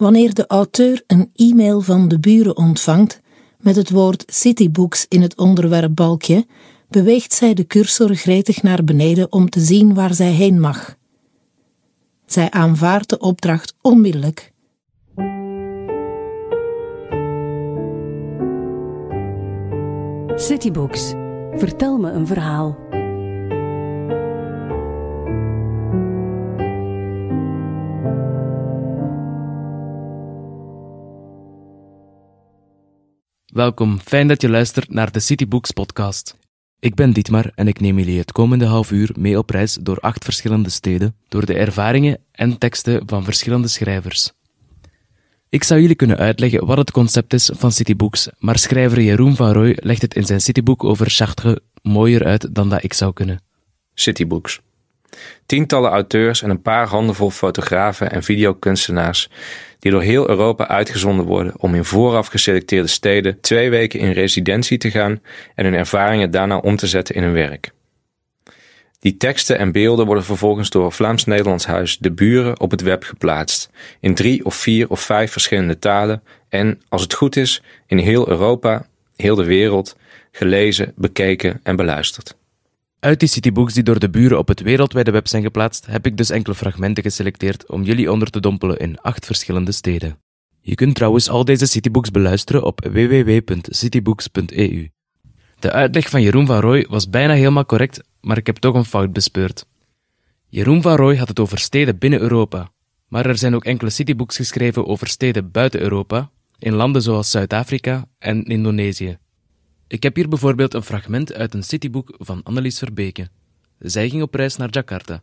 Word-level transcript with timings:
Wanneer 0.00 0.34
de 0.34 0.46
auteur 0.46 1.02
een 1.06 1.30
e-mail 1.34 1.80
van 1.80 2.08
de 2.08 2.18
buren 2.18 2.56
ontvangt 2.56 3.20
met 3.58 3.76
het 3.76 3.90
woord 3.90 4.24
Citybooks 4.26 5.06
in 5.08 5.22
het 5.22 5.38
onderwerpbalkje, 5.38 6.46
beweegt 6.88 7.32
zij 7.32 7.54
de 7.54 7.66
cursor 7.66 8.14
gretig 8.14 8.62
naar 8.62 8.84
beneden 8.84 9.32
om 9.32 9.50
te 9.50 9.60
zien 9.60 9.94
waar 9.94 10.14
zij 10.14 10.30
heen 10.30 10.60
mag. 10.60 10.96
Zij 12.26 12.50
aanvaardt 12.50 13.08
de 13.08 13.18
opdracht 13.18 13.74
onmiddellijk. 13.80 14.52
Citybooks. 20.34 21.12
Vertel 21.52 21.98
me 21.98 22.10
een 22.10 22.26
verhaal. 22.26 22.89
Welkom, 33.52 33.98
fijn 33.98 34.28
dat 34.28 34.42
je 34.42 34.48
luistert 34.48 34.90
naar 34.90 35.12
de 35.12 35.20
Citybooks 35.20 35.70
podcast. 35.70 36.36
Ik 36.78 36.94
ben 36.94 37.12
Dietmar 37.12 37.52
en 37.54 37.68
ik 37.68 37.80
neem 37.80 37.98
jullie 37.98 38.18
het 38.18 38.32
komende 38.32 38.64
half 38.64 38.90
uur 38.90 39.14
mee 39.18 39.38
op 39.38 39.50
reis 39.50 39.78
door 39.80 39.98
acht 40.00 40.24
verschillende 40.24 40.70
steden, 40.70 41.16
door 41.28 41.46
de 41.46 41.54
ervaringen 41.54 42.18
en 42.32 42.58
teksten 42.58 43.02
van 43.06 43.24
verschillende 43.24 43.68
schrijvers. 43.68 44.32
Ik 45.48 45.64
zou 45.64 45.80
jullie 45.80 45.96
kunnen 45.96 46.16
uitleggen 46.16 46.66
wat 46.66 46.78
het 46.78 46.90
concept 46.90 47.32
is 47.32 47.50
van 47.54 47.72
Citybooks, 47.72 48.28
maar 48.38 48.58
schrijver 48.58 49.00
Jeroen 49.00 49.36
van 49.36 49.52
Rooij 49.52 49.78
legt 49.80 50.02
het 50.02 50.14
in 50.14 50.24
zijn 50.24 50.40
Citybook 50.40 50.84
over 50.84 51.10
Chartres 51.10 51.58
mooier 51.82 52.24
uit 52.24 52.54
dan 52.54 52.68
dat 52.68 52.84
ik 52.84 52.92
zou 52.92 53.12
kunnen. 53.12 53.42
Citybooks. 53.94 54.60
Tientallen 55.46 55.90
auteurs 55.90 56.42
en 56.42 56.50
een 56.50 56.62
paar 56.62 56.86
handenvol 56.86 57.30
fotografen 57.30 58.10
en 58.10 58.22
videokunstenaars 58.22 59.28
die 59.78 59.90
door 59.90 60.02
heel 60.02 60.28
Europa 60.28 60.68
uitgezonden 60.68 61.26
worden 61.26 61.52
om 61.56 61.74
in 61.74 61.84
vooraf 61.84 62.26
geselecteerde 62.26 62.88
steden 62.88 63.40
twee 63.40 63.70
weken 63.70 64.00
in 64.00 64.12
residentie 64.12 64.78
te 64.78 64.90
gaan 64.90 65.20
en 65.54 65.64
hun 65.64 65.74
ervaringen 65.74 66.30
daarna 66.30 66.58
om 66.58 66.76
te 66.76 66.86
zetten 66.86 67.14
in 67.14 67.22
hun 67.22 67.32
werk. 67.32 67.70
Die 69.00 69.16
teksten 69.16 69.58
en 69.58 69.72
beelden 69.72 70.06
worden 70.06 70.24
vervolgens 70.24 70.70
door 70.70 70.92
Vlaams-Nederlands 70.92 71.66
Huis 71.66 71.98
De 71.98 72.12
Buren 72.12 72.60
op 72.60 72.70
het 72.70 72.80
web 72.80 73.04
geplaatst, 73.04 73.70
in 74.00 74.14
drie 74.14 74.44
of 74.44 74.54
vier 74.54 74.88
of 74.88 75.00
vijf 75.00 75.32
verschillende 75.32 75.78
talen 75.78 76.22
en, 76.48 76.80
als 76.88 77.02
het 77.02 77.14
goed 77.14 77.36
is, 77.36 77.62
in 77.86 77.98
heel 77.98 78.28
Europa, 78.28 78.86
heel 79.16 79.34
de 79.34 79.44
wereld, 79.44 79.96
gelezen, 80.32 80.92
bekeken 80.96 81.60
en 81.62 81.76
beluisterd. 81.76 82.38
Uit 83.00 83.20
die 83.20 83.28
citybooks 83.28 83.74
die 83.74 83.82
door 83.82 83.98
de 83.98 84.10
buren 84.10 84.38
op 84.38 84.48
het 84.48 84.60
wereldwijde 84.60 85.10
web 85.10 85.28
zijn 85.28 85.42
geplaatst, 85.42 85.86
heb 85.86 86.06
ik 86.06 86.16
dus 86.16 86.30
enkele 86.30 86.54
fragmenten 86.54 87.02
geselecteerd 87.02 87.70
om 87.70 87.82
jullie 87.82 88.12
onder 88.12 88.30
te 88.30 88.40
dompelen 88.40 88.78
in 88.78 89.00
acht 89.00 89.26
verschillende 89.26 89.72
steden. 89.72 90.18
Je 90.60 90.74
kunt 90.74 90.94
trouwens 90.94 91.28
al 91.28 91.44
deze 91.44 91.66
citybooks 91.66 92.10
beluisteren 92.10 92.64
op 92.64 92.80
www.citybooks.eu. 92.92 94.88
De 95.58 95.72
uitleg 95.72 96.10
van 96.10 96.22
Jeroen 96.22 96.46
van 96.46 96.60
Rooij 96.60 96.86
was 96.88 97.10
bijna 97.10 97.34
helemaal 97.34 97.66
correct, 97.66 98.02
maar 98.20 98.36
ik 98.36 98.46
heb 98.46 98.56
toch 98.56 98.74
een 98.74 98.84
fout 98.84 99.12
bespeurd. 99.12 99.66
Jeroen 100.48 100.82
van 100.82 100.96
Rooij 100.96 101.16
had 101.16 101.28
het 101.28 101.40
over 101.40 101.58
steden 101.58 101.98
binnen 101.98 102.20
Europa, 102.20 102.70
maar 103.08 103.26
er 103.26 103.38
zijn 103.38 103.54
ook 103.54 103.64
enkele 103.64 103.90
citybooks 103.90 104.36
geschreven 104.36 104.86
over 104.86 105.06
steden 105.06 105.50
buiten 105.50 105.80
Europa, 105.80 106.30
in 106.58 106.74
landen 106.74 107.02
zoals 107.02 107.30
Zuid-Afrika 107.30 108.04
en 108.18 108.44
Indonesië. 108.44 109.18
Ik 109.90 110.02
heb 110.02 110.16
hier 110.16 110.28
bijvoorbeeld 110.28 110.74
een 110.74 110.82
fragment 110.82 111.32
uit 111.32 111.54
een 111.54 111.62
cityboek 111.62 112.14
van 112.18 112.42
Annelies 112.42 112.78
Verbeke. 112.78 113.28
Zij 113.78 114.08
ging 114.08 114.22
op 114.22 114.34
reis 114.34 114.56
naar 114.56 114.68
Jakarta. 114.70 115.22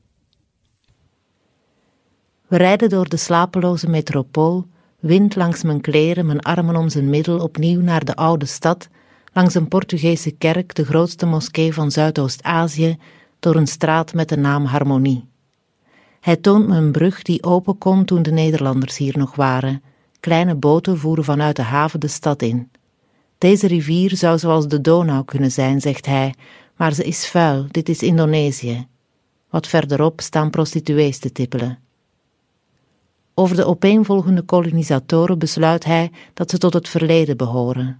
We 2.47 2.57
rijden 2.57 2.89
door 2.89 3.09
de 3.09 3.17
slapeloze 3.17 3.89
metropool, 3.89 4.67
wind 4.99 5.35
langs 5.35 5.63
mijn 5.63 5.81
kleren, 5.81 6.25
mijn 6.25 6.39
armen 6.39 6.75
om 6.75 6.89
zijn 6.89 7.09
middel, 7.09 7.39
opnieuw 7.39 7.81
naar 7.81 8.05
de 8.05 8.15
oude 8.15 8.45
stad, 8.45 8.87
langs 9.33 9.53
een 9.53 9.67
Portugese 9.67 10.31
kerk, 10.31 10.75
de 10.75 10.85
grootste 10.85 11.25
moskee 11.25 11.73
van 11.73 11.91
Zuidoost-Azië, 11.91 12.97
door 13.39 13.55
een 13.55 13.67
straat 13.67 14.13
met 14.13 14.29
de 14.29 14.37
naam 14.37 14.65
Harmonie. 14.65 15.25
Hij 16.19 16.35
toont 16.35 16.67
me 16.67 16.75
een 16.75 16.91
brug 16.91 17.21
die 17.21 17.43
open 17.43 17.77
kon 17.77 18.05
toen 18.05 18.21
de 18.21 18.31
Nederlanders 18.31 18.97
hier 18.97 19.17
nog 19.17 19.35
waren. 19.35 19.83
Kleine 20.19 20.55
boten 20.55 20.97
voeren 20.97 21.23
vanuit 21.23 21.55
de 21.55 21.61
haven 21.61 21.99
de 21.99 22.07
stad 22.07 22.41
in. 22.41 22.71
Deze 23.37 23.67
rivier 23.67 24.15
zou 24.15 24.37
zoals 24.37 24.67
de 24.67 24.81
Donau 24.81 25.25
kunnen 25.25 25.51
zijn, 25.51 25.81
zegt 25.81 26.05
hij, 26.05 26.33
maar 26.75 26.93
ze 26.93 27.03
is 27.03 27.27
vuil, 27.27 27.65
dit 27.71 27.89
is 27.89 28.01
Indonesië. 28.01 28.87
Wat 29.49 29.67
verderop 29.67 30.21
staan 30.21 30.49
prostituees 30.49 31.19
te 31.19 31.31
tippelen. 31.31 31.79
Over 33.33 33.55
de 33.55 33.65
opeenvolgende 33.65 34.41
kolonisatoren 34.41 35.39
besluit 35.39 35.85
hij 35.85 36.11
dat 36.33 36.49
ze 36.49 36.57
tot 36.57 36.73
het 36.73 36.89
verleden 36.89 37.37
behoren. 37.37 37.99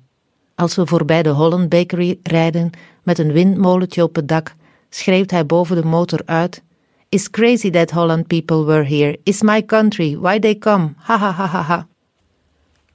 Als 0.56 0.76
we 0.76 0.88
voorbij 0.88 1.24
de 1.24 1.30
Holland 1.30 1.70
Bakery 1.70 2.20
rijden 2.24 2.70
met 3.04 3.20
een 3.20 3.32
windmolentje 3.32 4.04
op 4.04 4.16
het 4.16 4.28
dak, 4.28 4.56
schreeuwt 4.90 5.32
hij 5.32 5.46
boven 5.46 5.76
de 5.76 5.86
motor 5.86 6.22
uit: 6.26 6.64
It's 7.10 7.30
crazy 7.30 7.70
that 7.70 7.92
Holland 7.92 8.28
people 8.28 8.66
were 8.66 8.84
here. 8.84 9.20
It's 9.24 9.42
my 9.42 9.66
country. 9.66 10.18
Why 10.20 10.40
they 10.40 10.58
come? 10.58 10.94
Ha 10.98 11.18
ha 11.18 11.32
ha 11.32 11.46
ha 11.46 11.62
ha. 11.62 11.88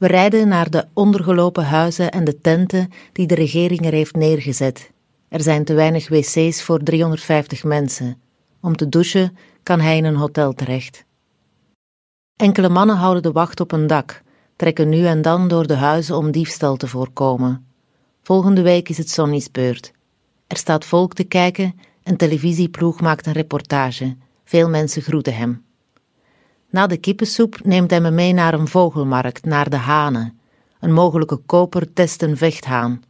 We 0.03 0.09
rijden 0.09 0.49
naar 0.49 0.71
de 0.71 0.87
ondergelopen 0.93 1.65
huizen 1.65 2.11
en 2.11 2.25
de 2.25 2.41
tenten 2.41 2.91
die 3.13 3.27
de 3.27 3.35
regering 3.35 3.87
er 3.87 3.93
heeft 3.93 4.15
neergezet. 4.15 4.91
Er 5.29 5.43
zijn 5.43 5.65
te 5.65 5.75
weinig 5.75 6.09
wc's 6.09 6.63
voor 6.63 6.83
350 6.83 7.65
mensen. 7.65 8.21
Om 8.61 8.77
te 8.77 8.89
douchen 8.89 9.37
kan 9.63 9.81
hij 9.81 9.97
in 9.97 10.05
een 10.05 10.17
hotel 10.17 10.53
terecht. 10.53 11.05
Enkele 12.37 12.69
mannen 12.69 12.97
houden 12.97 13.23
de 13.23 13.33
wacht 13.33 13.61
op 13.61 13.73
een 13.73 13.87
dak, 13.87 14.23
trekken 14.57 14.89
nu 14.89 15.07
en 15.07 15.23
dan 15.23 15.49
door 15.49 15.67
de 15.67 15.77
huizen 15.77 16.17
om 16.17 16.31
diefstal 16.31 16.77
te 16.77 16.89
voorkomen. 16.89 17.67
Volgende 18.23 18.63
week 18.63 18.89
is 18.89 18.99
het 18.99 19.11
Sonny's 19.11 19.51
beurt. 19.51 19.93
Er 20.47 20.57
staat 20.57 20.85
volk 20.85 21.15
te 21.15 21.25
kijken, 21.25 21.79
een 22.03 22.17
televisieploeg 22.17 23.01
maakt 23.01 23.27
een 23.27 23.33
reportage. 23.33 24.17
Veel 24.45 24.69
mensen 24.69 25.03
groeten 25.03 25.37
hem. 25.37 25.65
Na 26.73 26.87
de 26.87 26.97
kippensoep 26.97 27.59
neemt 27.65 27.91
hij 27.91 28.01
me 28.01 28.11
mee 28.11 28.33
naar 28.33 28.55
een 28.55 28.69
vogelmarkt, 28.69 29.45
naar 29.45 29.71
de 29.71 29.77
hanen. 29.77 30.39
Een 30.81 30.93
mogelijke 30.93 31.37
koper 31.37 31.93
test 31.93 32.23
een 32.23 32.37
vechthaan. 32.37 33.03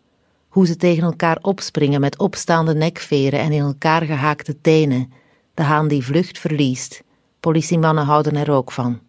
Hoe 0.48 0.66
ze 0.66 0.76
tegen 0.76 1.02
elkaar 1.02 1.38
opspringen 1.42 2.00
met 2.00 2.18
opstaande 2.18 2.74
nekveren 2.74 3.40
en 3.40 3.52
in 3.52 3.60
elkaar 3.60 4.02
gehaakte 4.02 4.60
tenen. 4.60 5.12
De 5.54 5.62
haan 5.62 5.88
die 5.88 6.04
vlucht 6.04 6.38
verliest. 6.38 7.02
Politiemannen 7.40 8.04
houden 8.04 8.36
er 8.36 8.50
ook 8.50 8.72
van. 8.72 9.00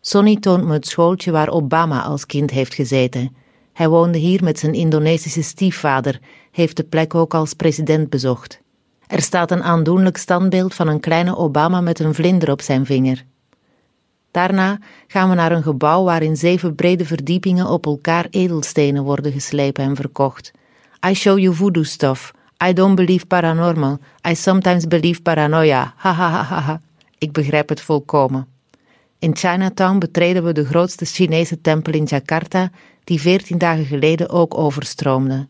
Sonny 0.00 0.36
toont 0.36 0.64
me 0.64 0.72
het 0.72 0.86
schooltje 0.86 1.30
waar 1.30 1.50
Obama 1.50 2.02
als 2.02 2.26
kind 2.26 2.50
heeft 2.50 2.74
gezeten. 2.74 3.36
Hij 3.72 3.88
woonde 3.88 4.18
hier 4.18 4.44
met 4.44 4.58
zijn 4.58 4.74
Indonesische 4.74 5.42
stiefvader, 5.42 6.20
heeft 6.50 6.76
de 6.76 6.84
plek 6.84 7.14
ook 7.14 7.34
als 7.34 7.54
president 7.54 8.10
bezocht. 8.10 8.60
Er 9.08 9.22
staat 9.22 9.50
een 9.50 9.62
aandoenlijk 9.62 10.16
standbeeld 10.16 10.74
van 10.74 10.88
een 10.88 11.00
kleine 11.00 11.36
Obama 11.36 11.80
met 11.80 11.98
een 11.98 12.14
vlinder 12.14 12.50
op 12.50 12.62
zijn 12.62 12.86
vinger. 12.86 13.24
Daarna 14.30 14.78
gaan 15.06 15.28
we 15.28 15.34
naar 15.34 15.52
een 15.52 15.62
gebouw 15.62 16.04
waarin 16.04 16.36
zeven 16.36 16.74
brede 16.74 17.04
verdiepingen 17.04 17.66
op 17.66 17.86
elkaar 17.86 18.26
edelstenen 18.30 19.02
worden 19.02 19.32
geslepen 19.32 19.84
en 19.84 19.96
verkocht. 19.96 20.50
I 21.08 21.14
show 21.14 21.38
you 21.38 21.54
voodoo 21.54 21.82
stuff. 21.82 22.32
I 22.68 22.72
don't 22.72 22.94
believe 22.94 23.26
paranormal. 23.26 23.98
I 24.28 24.34
sometimes 24.34 24.86
believe 24.86 25.22
paranoia. 25.22 25.94
Ha 25.96 26.12
ha 26.12 26.42
ha 26.42 26.60
ha. 26.60 26.80
Ik 27.18 27.32
begrijp 27.32 27.68
het 27.68 27.80
volkomen. 27.80 28.46
In 29.18 29.36
Chinatown 29.36 29.98
betreden 29.98 30.44
we 30.44 30.52
de 30.52 30.64
grootste 30.64 31.04
Chinese 31.04 31.60
tempel 31.60 31.92
in 31.92 32.04
Jakarta, 32.04 32.70
die 33.04 33.20
veertien 33.20 33.58
dagen 33.58 33.84
geleden 33.84 34.28
ook 34.30 34.58
overstroomde. 34.58 35.48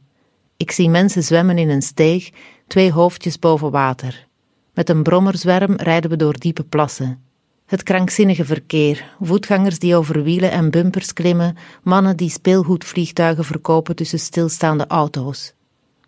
Ik 0.59 0.71
zie 0.71 0.89
mensen 0.89 1.23
zwemmen 1.23 1.59
in 1.59 1.69
een 1.69 1.83
steeg, 1.83 2.31
twee 2.67 2.93
hoofdjes 2.93 3.39
boven 3.39 3.71
water. 3.71 4.27
Met 4.75 4.89
een 4.89 5.03
brommerzwerm 5.03 5.75
rijden 5.77 6.11
we 6.11 6.17
door 6.17 6.39
diepe 6.39 6.65
plassen. 6.65 7.23
Het 7.67 7.83
krankzinnige 7.83 8.45
verkeer, 8.45 9.17
voetgangers 9.21 9.79
die 9.79 9.97
over 9.97 10.23
wielen 10.23 10.51
en 10.51 10.71
bumpers 10.71 11.13
klimmen, 11.13 11.57
mannen 11.83 12.17
die 12.17 12.31
speelgoedvliegtuigen 12.31 13.45
verkopen 13.45 13.97
tussen 13.97 14.19
stilstaande 14.19 14.87
auto's. 14.87 15.53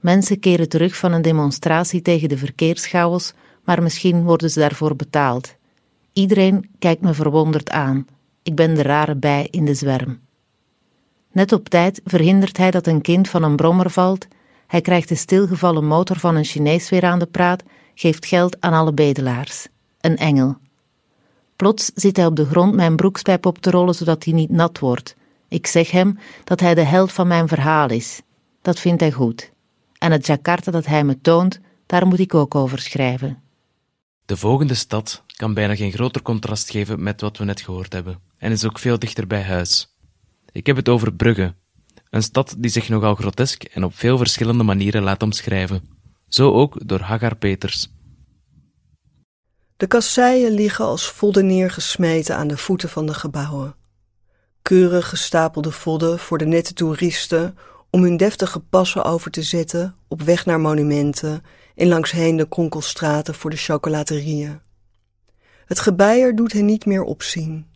Mensen 0.01 0.41
keren 0.41 0.69
terug 0.69 0.97
van 0.97 1.13
een 1.13 1.23
demonstratie 1.23 2.03
tegen 2.03 2.29
de 2.29 2.39
verkeerschaos, 2.39 3.33
maar 3.65 3.83
misschien 3.83 4.23
worden 4.23 4.51
ze 4.51 4.61
daarvoor 4.61 4.97
betaald. 4.97 5.55
Iedereen 6.13 6.71
kijkt 6.79 7.03
me 7.03 7.15
verwonderd 7.15 7.71
aan. 7.71 8.07
Ik 8.43 8.55
ben 8.55 8.75
de 8.75 8.83
rare 8.83 9.17
bij 9.17 9.49
in 9.51 9.65
de 9.65 9.75
zwerm. 9.75 10.21
Net 11.33 11.53
op 11.53 11.69
tijd 11.69 12.01
verhindert 12.05 12.57
hij 12.57 12.71
dat 12.71 12.87
een 12.87 13.01
kind 13.01 13.29
van 13.29 13.43
een 13.43 13.57
brommer 13.57 13.91
valt 13.91 14.27
hij 14.71 14.81
krijgt 14.81 15.09
de 15.09 15.15
stilgevallen 15.15 15.85
motor 15.85 16.19
van 16.19 16.37
een 16.37 16.45
Chinees 16.45 16.89
weer 16.89 17.05
aan 17.05 17.19
de 17.19 17.27
praat, 17.27 17.63
geeft 17.95 18.27
geld 18.27 18.61
aan 18.61 18.73
alle 18.73 18.93
bedelaars. 18.93 19.67
Een 20.01 20.17
engel. 20.17 20.57
Plots 21.57 21.91
zit 21.95 22.17
hij 22.17 22.27
op 22.27 22.37
de 22.37 22.45
grond 22.45 22.75
mijn 22.75 22.97
broekspijp 22.97 23.47
op 23.47 23.59
te 23.59 23.71
rollen 23.71 23.95
zodat 23.95 24.25
hij 24.25 24.33
niet 24.33 24.51
nat 24.51 24.79
wordt. 24.79 25.17
Ik 25.49 25.67
zeg 25.67 25.91
hem 25.91 26.19
dat 26.45 26.61
hij 26.61 26.75
de 26.75 26.83
held 26.83 27.13
van 27.13 27.27
mijn 27.27 27.49
verhaal 27.49 27.91
is. 27.91 28.21
Dat 28.63 28.81
vindt 28.81 29.01
hij 29.01 29.13
goed. 29.13 29.53
En 29.99 30.13
het 30.13 30.27
Jakarta 30.27 30.71
dat 30.71 30.87
hij 30.87 31.05
me 31.05 31.21
toont, 31.21 31.61
daar 31.87 32.07
moet 32.07 32.19
ik 32.19 32.35
ook 32.35 32.55
over 32.55 32.79
schrijven. 32.79 33.43
De 34.25 34.37
volgende 34.37 34.75
stad 34.75 35.25
kan 35.37 35.55
bijna 35.55 35.77
geen 35.77 35.93
groter 35.93 36.23
contrast 36.23 36.71
geven 36.71 37.03
met 37.03 37.21
wat 37.21 37.37
we 37.37 37.45
net 37.45 37.61
gehoord 37.61 37.93
hebben, 37.93 38.21
en 38.39 38.53
is 38.53 38.65
ook 38.65 38.79
veel 38.79 38.99
dichter 38.99 39.27
bij 39.27 39.43
huis. 39.43 39.95
Ik 40.53 40.67
heb 40.67 40.77
het 40.77 40.89
over 40.89 41.15
Brugge, 41.15 41.55
een 42.11 42.23
stad 42.23 42.55
die 42.59 42.71
zich 42.71 42.89
nogal 42.89 43.15
grotesk 43.15 43.65
en 43.65 43.85
op 43.85 43.97
veel 43.97 44.19
verschillende 44.19 44.65
manieren 44.65 45.03
laat 45.03 45.23
omschrijven. 45.23 45.83
Zo 46.29 46.53
ook 46.53 46.89
door 46.89 47.01
Hagar 47.01 47.37
Peters. 47.37 47.89
De 49.77 49.87
kasseien 49.87 50.53
liggen 50.53 50.85
als 50.85 51.11
vodden 51.11 51.47
neergesmeten 51.47 52.37
aan 52.37 52.49
de 52.49 52.57
voeten 52.57 52.89
van 52.89 53.07
de 53.07 53.15
gebouwen. 53.15 53.75
Keurig 54.63 55.09
gestapelde 55.09 55.71
vodden 55.71 56.19
voor 56.19 56.39
de 56.39 56.45
nette 56.45 56.73
toeristen 56.73 57.57
om 57.91 58.03
hun 58.03 58.17
deftige 58.17 58.61
passen 58.61 59.05
over 59.05 59.31
te 59.31 59.43
zetten 59.43 59.95
op 60.09 60.23
weg 60.23 60.47
naar 60.47 60.61
monumenten 60.61 61.43
en 61.75 61.89
langsheen 61.89 62.37
de 62.37 62.49
kronkelstraten 62.49 63.35
voor 63.35 63.51
de 63.51 63.57
chocolaterieën. 63.57 64.61
Het 65.65 65.81
gebeier 65.81 66.37
doet 66.37 66.53
hen 66.53 66.65
niet 66.65 66.87
meer 66.87 67.03
opzien. 67.03 67.70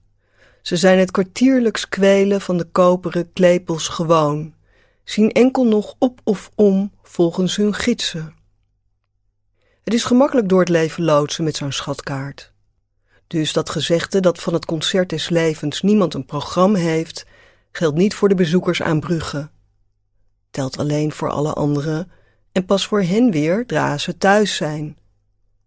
Ze 0.64 0.76
zijn 0.76 0.98
het 0.98 1.10
kwartierlijks 1.10 1.88
kwelen 1.88 2.40
van 2.40 2.56
de 2.56 2.64
koperen 2.64 3.32
klepels 3.32 3.88
gewoon, 3.88 4.54
zien 5.04 5.32
enkel 5.32 5.66
nog 5.66 5.94
op 5.98 6.20
of 6.22 6.50
om 6.54 6.92
volgens 7.02 7.56
hun 7.56 7.74
gidsen. 7.74 8.34
Het 9.82 9.94
is 9.94 10.04
gemakkelijk 10.04 10.48
door 10.48 10.60
het 10.60 10.68
leven 10.68 11.04
loodsen 11.04 11.44
met 11.44 11.56
zo'n 11.56 11.72
schatkaart. 11.72 12.52
Dus 13.26 13.52
dat 13.52 13.70
gezegde 13.70 14.20
dat 14.20 14.40
van 14.40 14.52
het 14.52 14.64
concert 14.64 15.08
des 15.08 15.28
levens 15.28 15.82
niemand 15.82 16.14
een 16.14 16.26
programma 16.26 16.78
heeft, 16.78 17.26
geldt 17.72 17.96
niet 17.96 18.14
voor 18.14 18.28
de 18.28 18.34
bezoekers 18.34 18.82
aan 18.82 19.00
Brugge. 19.00 19.48
Telt 20.50 20.78
alleen 20.78 21.12
voor 21.12 21.30
alle 21.30 21.52
anderen 21.52 22.10
en 22.52 22.64
pas 22.64 22.86
voor 22.86 23.02
hen 23.02 23.30
weer 23.30 23.56
zodra 23.56 23.98
ze 23.98 24.18
thuis 24.18 24.56
zijn. 24.56 24.98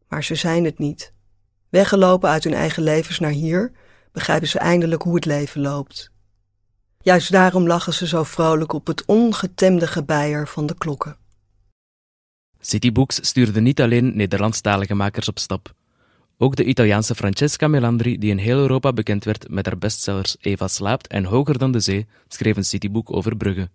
Maar 0.08 0.24
ze 0.24 0.36
zijn 0.36 0.66
het 0.66 0.78
niet. 0.78 1.14
Weggelopen 1.70 2.30
uit 2.30 2.44
hun 2.44 2.54
eigen 2.54 2.84
levens 2.84 3.20
naar 3.20 3.32
hier, 3.32 3.72
begrijpen 4.18 4.48
ze 4.48 4.60
eindelijk 4.60 5.02
hoe 5.02 5.16
het 5.16 5.26
leven 5.26 5.62
loopt. 5.62 6.12
Juist 7.02 7.32
daarom 7.32 7.68
lachen 7.68 7.94
ze 7.94 8.08
zo 8.08 8.24
vrolijk 8.24 8.74
op 8.74 8.88
het 8.88 9.06
ongetemde 9.06 9.88
gebeier 9.88 10.48
van 10.48 10.66
de 10.66 10.78
klokken. 10.78 11.18
Citybooks 12.60 13.28
stuurde 13.28 13.62
niet 13.62 13.82
alleen 13.82 14.16
Nederlandstalige 14.16 14.94
makers 14.94 15.28
op 15.28 15.40
stap. 15.40 15.74
Ook 16.38 16.56
de 16.56 16.64
Italiaanse 16.64 17.16
Francesca 17.16 17.68
Melandri, 17.68 18.18
die 18.18 18.30
in 18.30 18.38
heel 18.38 18.58
Europa 18.58 18.94
bekend 18.94 19.24
werd 19.24 19.50
met 19.50 19.66
haar 19.66 19.78
bestsellers 19.78 20.36
Eva 20.40 20.68
slaapt 20.68 21.08
en 21.08 21.24
Hoger 21.24 21.58
dan 21.58 21.72
de 21.72 21.80
zee, 21.80 22.08
schreef 22.28 22.58
een 22.58 22.66
cityboek 22.66 23.14
over 23.14 23.38
Brugge. 23.38 23.70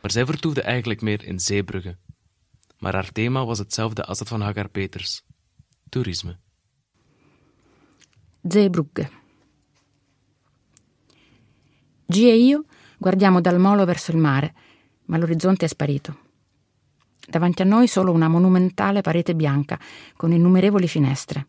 Maar 0.00 0.10
zij 0.10 0.26
vertoefde 0.26 0.62
eigenlijk 0.62 1.00
meer 1.00 1.24
in 1.24 1.40
Zeebrugge. 1.40 1.96
Maar 2.78 2.94
haar 2.94 3.12
thema 3.12 3.44
was 3.44 3.58
hetzelfde 3.58 4.04
als 4.04 4.18
dat 4.18 4.28
van 4.28 4.40
Hagar 4.40 4.68
Peters: 4.68 5.22
toerisme. 5.88 6.36
Zeebrugge. 8.42 9.08
G 12.10 12.16
e 12.24 12.36
io 12.36 12.64
guardiamo 12.96 13.42
dal 13.42 13.58
molo 13.58 13.84
verso 13.84 14.12
il 14.12 14.16
mare, 14.16 14.54
ma 15.04 15.18
l'orizzonte 15.18 15.66
è 15.66 15.68
sparito. 15.68 16.26
Davanti 17.28 17.60
a 17.60 17.66
noi 17.66 17.86
solo 17.86 18.12
una 18.12 18.28
monumentale 18.28 19.02
parete 19.02 19.34
bianca 19.34 19.78
con 20.16 20.32
innumerevoli 20.32 20.88
finestre. 20.88 21.46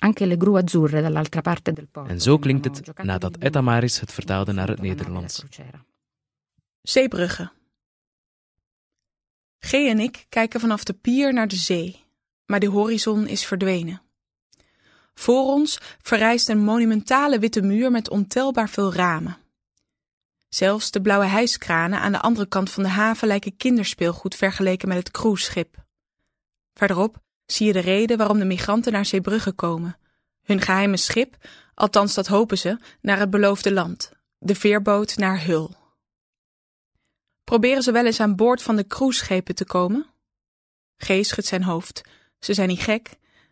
Anche 0.00 0.26
le 0.26 0.36
gru 0.36 0.56
azzurre 0.56 1.00
dall'altra 1.00 1.42
parte 1.42 1.72
del 1.72 1.86
porto. 1.86 2.10
En 2.10 2.20
zo 2.20 2.38
klinkt 2.38 2.64
het 2.64 3.04
nadat 3.04 3.36
Etta 3.38 3.60
Maris 3.60 4.00
het 4.00 4.12
vertaalde 4.12 4.52
naar 4.52 4.68
het 4.68 4.80
Nederlands. 4.80 5.44
Zeebrugge. 6.82 7.50
G 9.60 9.72
en 9.72 10.00
ik 10.00 10.26
kijken 10.28 10.60
vanaf 10.60 10.84
de 10.84 10.92
pier 10.92 11.32
naar 11.32 11.48
de 11.48 11.56
zee, 11.56 12.04
maar 12.46 12.60
de 12.60 12.68
horizon 12.68 13.26
is 13.28 13.44
verdwenen. 13.44 14.02
Voor 15.14 15.44
ons 15.44 15.78
verrijst 16.00 16.48
een 16.48 16.64
monumentale 16.64 17.38
witte 17.38 17.62
muur 17.62 17.90
met 17.90 18.10
ontelbaar 18.10 18.68
veel 18.68 18.92
ramen. 18.94 19.36
Zelfs 20.54 20.90
de 20.90 21.00
blauwe 21.00 21.26
hijskranen 21.26 22.00
aan 22.00 22.12
de 22.12 22.20
andere 22.20 22.48
kant 22.48 22.70
van 22.70 22.82
de 22.82 22.88
haven 22.88 23.28
lijken 23.28 23.56
kinderspeelgoed 23.56 24.34
vergeleken 24.34 24.88
met 24.88 24.96
het 24.96 25.10
cruiseschip. 25.10 25.84
Verderop 26.74 27.22
zie 27.46 27.66
je 27.66 27.72
de 27.72 27.78
reden 27.78 28.16
waarom 28.16 28.38
de 28.38 28.44
migranten 28.44 28.92
naar 28.92 29.06
Zeebrugge 29.06 29.52
komen. 29.52 29.98
Hun 30.42 30.60
geheime 30.60 30.96
schip, 30.96 31.36
althans 31.74 32.14
dat 32.14 32.26
hopen 32.26 32.58
ze, 32.58 32.78
naar 33.00 33.18
het 33.18 33.30
beloofde 33.30 33.72
land. 33.72 34.12
De 34.38 34.54
veerboot 34.54 35.16
naar 35.16 35.44
Hul. 35.44 35.74
Proberen 37.44 37.82
ze 37.82 37.92
wel 37.92 38.06
eens 38.06 38.20
aan 38.20 38.36
boord 38.36 38.62
van 38.62 38.76
de 38.76 38.86
cruiseschepen 38.86 39.54
te 39.54 39.64
komen? 39.64 40.06
G 40.96 41.06
schudt 41.06 41.48
zijn 41.48 41.62
hoofd. 41.62 42.02
Ze 42.38 42.54
zijn 42.54 42.68
niet 42.68 42.80
gek. 42.80 43.10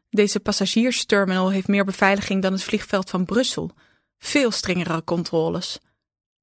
Deze 0.08 0.40
passagiersterminal 0.40 1.50
heeft 1.50 1.68
meer 1.68 1.84
beveiliging 1.84 2.42
dan 2.42 2.52
het 2.52 2.62
vliegveld 2.62 3.10
van 3.10 3.24
Brussel. 3.24 3.70
Veel 4.18 4.50
strengere 4.50 5.04
controles. 5.04 5.80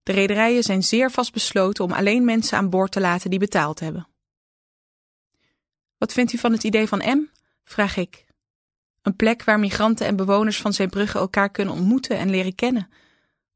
De 0.07 0.13
rederijen 0.13 0.63
zijn 0.63 0.83
zeer 0.83 1.11
vastbesloten 1.11 1.83
om 1.83 1.91
alleen 1.91 2.25
mensen 2.25 2.57
aan 2.57 2.69
boord 2.69 2.91
te 2.91 2.99
laten 2.99 3.29
die 3.29 3.39
betaald 3.39 3.79
hebben. 3.79 4.07
Wat 5.97 6.13
vindt 6.13 6.33
u 6.33 6.37
van 6.37 6.51
het 6.51 6.63
idee 6.63 6.87
van 6.87 7.17
M? 7.17 7.29
vraag 7.63 7.97
ik. 7.97 8.25
Een 9.01 9.15
plek 9.15 9.43
waar 9.43 9.59
migranten 9.59 10.07
en 10.07 10.15
bewoners 10.15 10.61
van 10.61 10.73
Zeebrugge 10.73 11.17
elkaar 11.17 11.49
kunnen 11.49 11.73
ontmoeten 11.73 12.17
en 12.17 12.29
leren 12.29 12.55
kennen, 12.55 12.89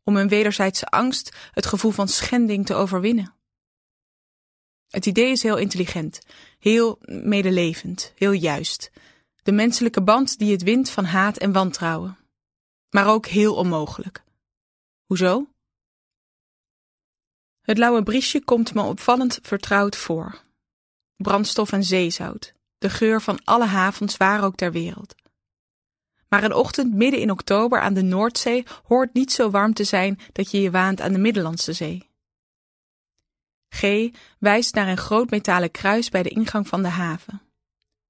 om 0.03 0.15
hun 0.15 0.27
wederzijdse 0.27 0.85
angst, 0.85 1.35
het 1.51 1.65
gevoel 1.65 1.91
van 1.91 2.07
schending 2.07 2.65
te 2.65 2.73
overwinnen. 2.73 3.33
Het 4.89 5.05
idee 5.05 5.31
is 5.31 5.43
heel 5.43 5.57
intelligent, 5.57 6.19
heel 6.59 6.99
medelevend, 7.05 8.13
heel 8.15 8.31
juist. 8.31 8.91
De 9.43 9.51
menselijke 9.51 10.01
band 10.01 10.37
die 10.37 10.51
het 10.51 10.63
wint 10.63 10.89
van 10.89 11.05
haat 11.05 11.37
en 11.37 11.51
wantrouwen. 11.51 12.17
Maar 12.89 13.07
ook 13.07 13.25
heel 13.25 13.55
onmogelijk. 13.55 14.23
Hoezo? 15.05 15.50
Het 17.61 17.77
lauwe 17.77 18.03
briesje 18.03 18.43
komt 18.43 18.73
me 18.73 18.81
opvallend 18.81 19.39
vertrouwd 19.41 19.95
voor. 19.95 20.41
Brandstof 21.15 21.71
en 21.71 21.83
zeezout, 21.83 22.53
de 22.77 22.89
geur 22.89 23.21
van 23.21 23.39
alle 23.43 23.65
havens 23.65 24.17
waar 24.17 24.43
ook 24.43 24.55
ter 24.55 24.71
wereld. 24.71 25.15
Maar 26.27 26.43
een 26.43 26.53
ochtend 26.53 26.93
midden 26.93 27.19
in 27.19 27.31
oktober 27.31 27.81
aan 27.81 27.93
de 27.93 28.01
Noordzee 28.01 28.65
hoort 28.83 29.13
niet 29.13 29.31
zo 29.31 29.49
warm 29.49 29.73
te 29.73 29.83
zijn 29.83 30.19
dat 30.31 30.51
je 30.51 30.61
je 30.61 30.71
waant 30.71 31.01
aan 31.01 31.11
de 31.11 31.19
Middellandse 31.19 31.73
Zee. 31.73 32.09
G 33.69 34.09
wijst 34.39 34.73
naar 34.73 34.87
een 34.87 34.97
groot 34.97 35.29
metalen 35.29 35.71
kruis 35.71 36.09
bij 36.09 36.23
de 36.23 36.29
ingang 36.29 36.67
van 36.67 36.81
de 36.81 36.87
haven. 36.87 37.41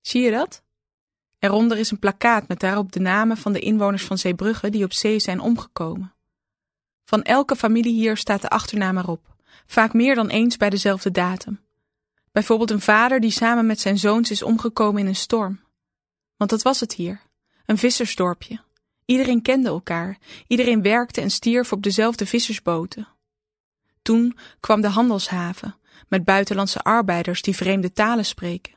Zie 0.01 0.21
je 0.21 0.31
dat? 0.31 0.63
Eronder 1.39 1.77
is 1.77 1.91
een 1.91 1.99
plakkaat 1.99 2.47
met 2.47 2.59
daarop 2.59 2.91
de 2.91 2.99
namen 2.99 3.37
van 3.37 3.53
de 3.53 3.59
inwoners 3.59 4.03
van 4.03 4.17
Zeebrugge 4.17 4.69
die 4.69 4.83
op 4.83 4.93
zee 4.93 5.19
zijn 5.19 5.39
omgekomen. 5.39 6.13
Van 7.05 7.23
elke 7.23 7.55
familie 7.55 7.93
hier 7.93 8.17
staat 8.17 8.41
de 8.41 8.49
achternaam 8.49 8.97
erop, 8.97 9.35
vaak 9.65 9.93
meer 9.93 10.15
dan 10.15 10.29
eens 10.29 10.57
bij 10.57 10.69
dezelfde 10.69 11.11
datum. 11.11 11.59
Bijvoorbeeld 12.31 12.71
een 12.71 12.81
vader 12.81 13.19
die 13.19 13.31
samen 13.31 13.65
met 13.65 13.79
zijn 13.79 13.97
zoons 13.97 14.31
is 14.31 14.43
omgekomen 14.43 15.01
in 15.01 15.07
een 15.07 15.15
storm. 15.15 15.59
Want 16.37 16.49
dat 16.49 16.61
was 16.61 16.79
het 16.79 16.93
hier, 16.93 17.21
een 17.65 17.77
vissersdorpje. 17.77 18.59
Iedereen 19.05 19.41
kende 19.41 19.69
elkaar, 19.69 20.17
iedereen 20.47 20.81
werkte 20.81 21.21
en 21.21 21.31
stierf 21.31 21.71
op 21.71 21.83
dezelfde 21.83 22.25
vissersboten. 22.25 23.07
Toen 24.01 24.37
kwam 24.59 24.81
de 24.81 24.87
handelshaven, 24.87 25.75
met 26.07 26.23
buitenlandse 26.23 26.79
arbeiders 26.79 27.41
die 27.41 27.55
vreemde 27.55 27.93
talen 27.93 28.25
spreken. 28.25 28.73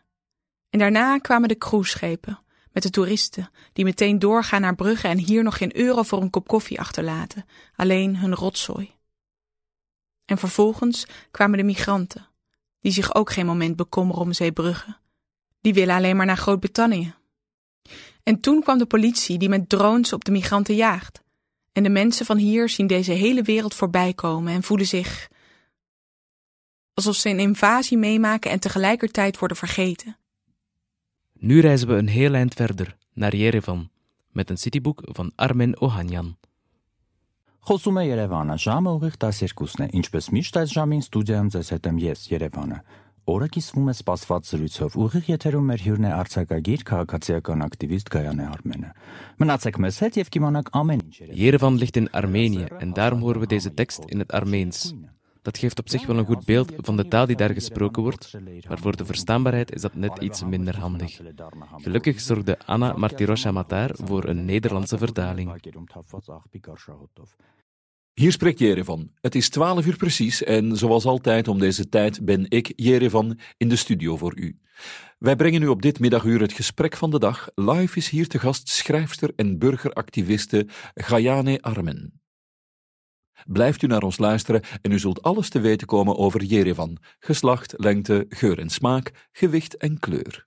En 0.70 0.78
daarna 0.78 1.18
kwamen 1.18 1.48
de 1.48 1.58
cruiseschepen, 1.58 2.38
met 2.72 2.82
de 2.82 2.90
toeristen, 2.90 3.50
die 3.72 3.84
meteen 3.84 4.18
doorgaan 4.18 4.60
naar 4.60 4.74
Brugge 4.74 5.08
en 5.08 5.18
hier 5.18 5.42
nog 5.42 5.56
geen 5.56 5.76
euro 5.76 6.02
voor 6.02 6.22
een 6.22 6.30
kop 6.30 6.48
koffie 6.48 6.80
achterlaten, 6.80 7.46
alleen 7.76 8.16
hun 8.16 8.34
rotzooi. 8.34 8.93
En 10.24 10.38
vervolgens 10.38 11.06
kwamen 11.30 11.58
de 11.58 11.64
migranten, 11.64 12.28
die 12.80 12.92
zich 12.92 13.14
ook 13.14 13.32
geen 13.32 13.46
moment 13.46 13.76
bekommeren 13.76 14.22
om 14.22 14.32
Zeebrugge. 14.32 14.96
Die 15.60 15.74
willen 15.74 15.94
alleen 15.94 16.16
maar 16.16 16.26
naar 16.26 16.36
Groot-Brittannië. 16.36 17.14
En 18.22 18.40
toen 18.40 18.62
kwam 18.62 18.78
de 18.78 18.86
politie 18.86 19.38
die 19.38 19.48
met 19.48 19.68
drones 19.68 20.12
op 20.12 20.24
de 20.24 20.30
migranten 20.30 20.74
jaagt. 20.74 21.22
En 21.72 21.82
de 21.82 21.88
mensen 21.88 22.26
van 22.26 22.36
hier 22.36 22.68
zien 22.68 22.86
deze 22.86 23.12
hele 23.12 23.42
wereld 23.42 23.74
voorbij 23.74 24.12
komen 24.12 24.52
en 24.52 24.62
voelen 24.62 24.86
zich 24.86 25.28
alsof 26.94 27.16
ze 27.16 27.28
een 27.28 27.38
invasie 27.38 27.98
meemaken 27.98 28.50
en 28.50 28.60
tegelijkertijd 28.60 29.38
worden 29.38 29.56
vergeten. 29.56 30.16
Nu 31.32 31.60
reizen 31.60 31.88
we 31.88 31.94
een 31.94 32.08
heel 32.08 32.34
eind 32.34 32.54
verder, 32.54 32.96
naar 33.12 33.36
Yerevan, 33.36 33.90
met 34.32 34.50
een 34.50 34.58
cityboek 34.58 35.00
van 35.04 35.32
Armen 35.34 35.80
Ohanyan. 35.80 36.36
Խոսում 37.64 37.96
է 37.96 38.02
Երևանը, 38.04 38.54
ժամը 38.60 38.90
ուղիղ 38.98 39.14
12-ն 39.24 39.84
է, 39.84 39.86
ինչպես 39.96 40.26
միշտ 40.36 40.56
այս 40.60 40.72
ժամին 40.74 40.98
ստուդիայում 41.00 41.46
ձեզ 41.54 41.70
հետ 41.72 41.86
եմ 41.88 42.00
ես, 42.02 42.24
Երևանը։ 42.34 42.80
Օրը 43.34 43.48
կիսվում 43.54 43.86
է 43.88 43.94
սպասված 43.94 44.50
զրույցով։ 44.50 44.98
Ուղիղ 45.00 45.30
եթերում 45.32 45.70
մեր 45.72 45.84
հյուրն 45.86 46.04
է 46.04 46.12
արձակագիր, 46.18 46.84
քաղաքացիական 46.90 47.64
ակտիվիստ 47.64 48.12
Գայանե 48.12 48.48
Արմենը։ 48.52 48.92
Մնացեք 49.40 49.80
մեզ 49.80 50.02
հետ 50.04 50.20
եւ 50.20 50.32
կիմանաք 50.36 50.70
ամեն 50.84 51.04
ինչ 51.08 51.16
Yerevan 51.40 51.80
ligt 51.80 52.02
in 52.04 52.12
Armenië 52.12 52.68
en 52.84 52.92
daarom 52.92 53.24
horen 53.24 53.46
we 53.46 53.48
deze 53.56 53.72
tekst 53.72 54.04
in 54.12 54.20
het 54.20 54.36
Armeens. 54.36 54.90
Dat 55.44 55.58
geeft 55.58 55.78
op 55.78 55.88
zich 55.88 56.06
wel 56.06 56.18
een 56.18 56.24
goed 56.24 56.44
beeld 56.44 56.72
van 56.76 56.96
de 56.96 57.08
taal 57.08 57.26
die 57.26 57.36
daar 57.36 57.50
gesproken 57.50 58.02
wordt, 58.02 58.32
maar 58.68 58.78
voor 58.78 58.96
de 58.96 59.04
verstaanbaarheid 59.04 59.74
is 59.74 59.80
dat 59.80 59.94
net 59.94 60.18
iets 60.18 60.44
minder 60.44 60.78
handig. 60.78 61.20
Gelukkig 61.76 62.20
zorgde 62.20 62.58
Anna 62.58 62.92
Martirosha 62.92 63.52
Matar 63.52 63.90
voor 63.94 64.24
een 64.24 64.44
Nederlandse 64.44 64.98
vertaling. 64.98 65.52
Hier 68.12 68.32
spreekt 68.32 68.58
Jerevan. 68.58 69.10
Het 69.20 69.34
is 69.34 69.48
twaalf 69.48 69.86
uur 69.86 69.96
precies 69.96 70.42
en 70.42 70.76
zoals 70.76 71.04
altijd 71.04 71.48
om 71.48 71.58
deze 71.58 71.88
tijd 71.88 72.24
ben 72.24 72.46
ik, 72.48 72.72
Jerevan, 72.76 73.38
in 73.56 73.68
de 73.68 73.76
studio 73.76 74.16
voor 74.16 74.38
u. 74.38 74.58
Wij 75.18 75.36
brengen 75.36 75.62
u 75.62 75.66
op 75.66 75.82
dit 75.82 76.00
middaguur 76.00 76.40
het 76.40 76.52
gesprek 76.52 76.96
van 76.96 77.10
de 77.10 77.18
dag. 77.18 77.48
Live 77.54 77.98
is 77.98 78.08
hier 78.08 78.28
te 78.28 78.38
gast 78.38 78.68
schrijfster 78.68 79.32
en 79.36 79.58
burgeractiviste 79.58 80.66
Gayane 80.94 81.60
Armen. 81.60 82.23
Blijft 83.44 83.82
u 83.82 83.86
naar 83.86 84.02
ons 84.02 84.18
luisteren 84.18 84.62
en 84.82 84.92
u 84.92 84.98
zult 84.98 85.22
alles 85.22 85.48
te 85.48 85.60
weten 85.60 85.86
komen 85.86 86.16
over 86.16 86.42
Jerevan: 86.42 86.98
geslacht, 87.18 87.74
lengte, 87.76 88.26
geur 88.28 88.58
en 88.58 88.70
smaak, 88.70 89.28
gewicht 89.32 89.76
en 89.76 89.98
kleur. 89.98 90.44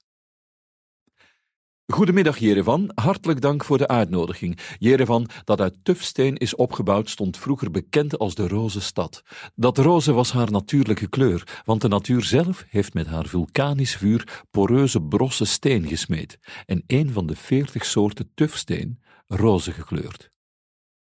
Goedemiddag 1.93 2.37
Jerevan, 2.37 2.91
hartelijk 2.95 3.41
dank 3.41 3.63
voor 3.63 3.77
de 3.77 3.87
uitnodiging. 3.87 4.59
Jerevan, 4.79 5.29
dat 5.43 5.61
uit 5.61 5.77
tufsteen 5.83 6.35
is 6.35 6.55
opgebouwd, 6.55 7.09
stond 7.09 7.37
vroeger 7.37 7.71
bekend 7.71 8.17
als 8.17 8.35
de 8.35 8.47
roze 8.47 8.81
stad. 8.81 9.21
Dat 9.55 9.77
roze 9.77 10.11
was 10.11 10.31
haar 10.31 10.51
natuurlijke 10.51 11.09
kleur, 11.09 11.61
want 11.65 11.81
de 11.81 11.87
natuur 11.87 12.23
zelf 12.23 12.65
heeft 12.69 12.93
met 12.93 13.07
haar 13.07 13.25
vulkanisch 13.25 13.95
vuur 13.95 14.43
poreuze 14.51 15.01
brosse 15.01 15.45
steen 15.45 15.87
gesmeed 15.87 16.39
en 16.65 16.83
een 16.87 17.11
van 17.11 17.27
de 17.27 17.35
veertig 17.35 17.85
soorten 17.85 18.31
tufsteen 18.33 18.99
roze 19.27 19.71
gekleurd. 19.71 20.31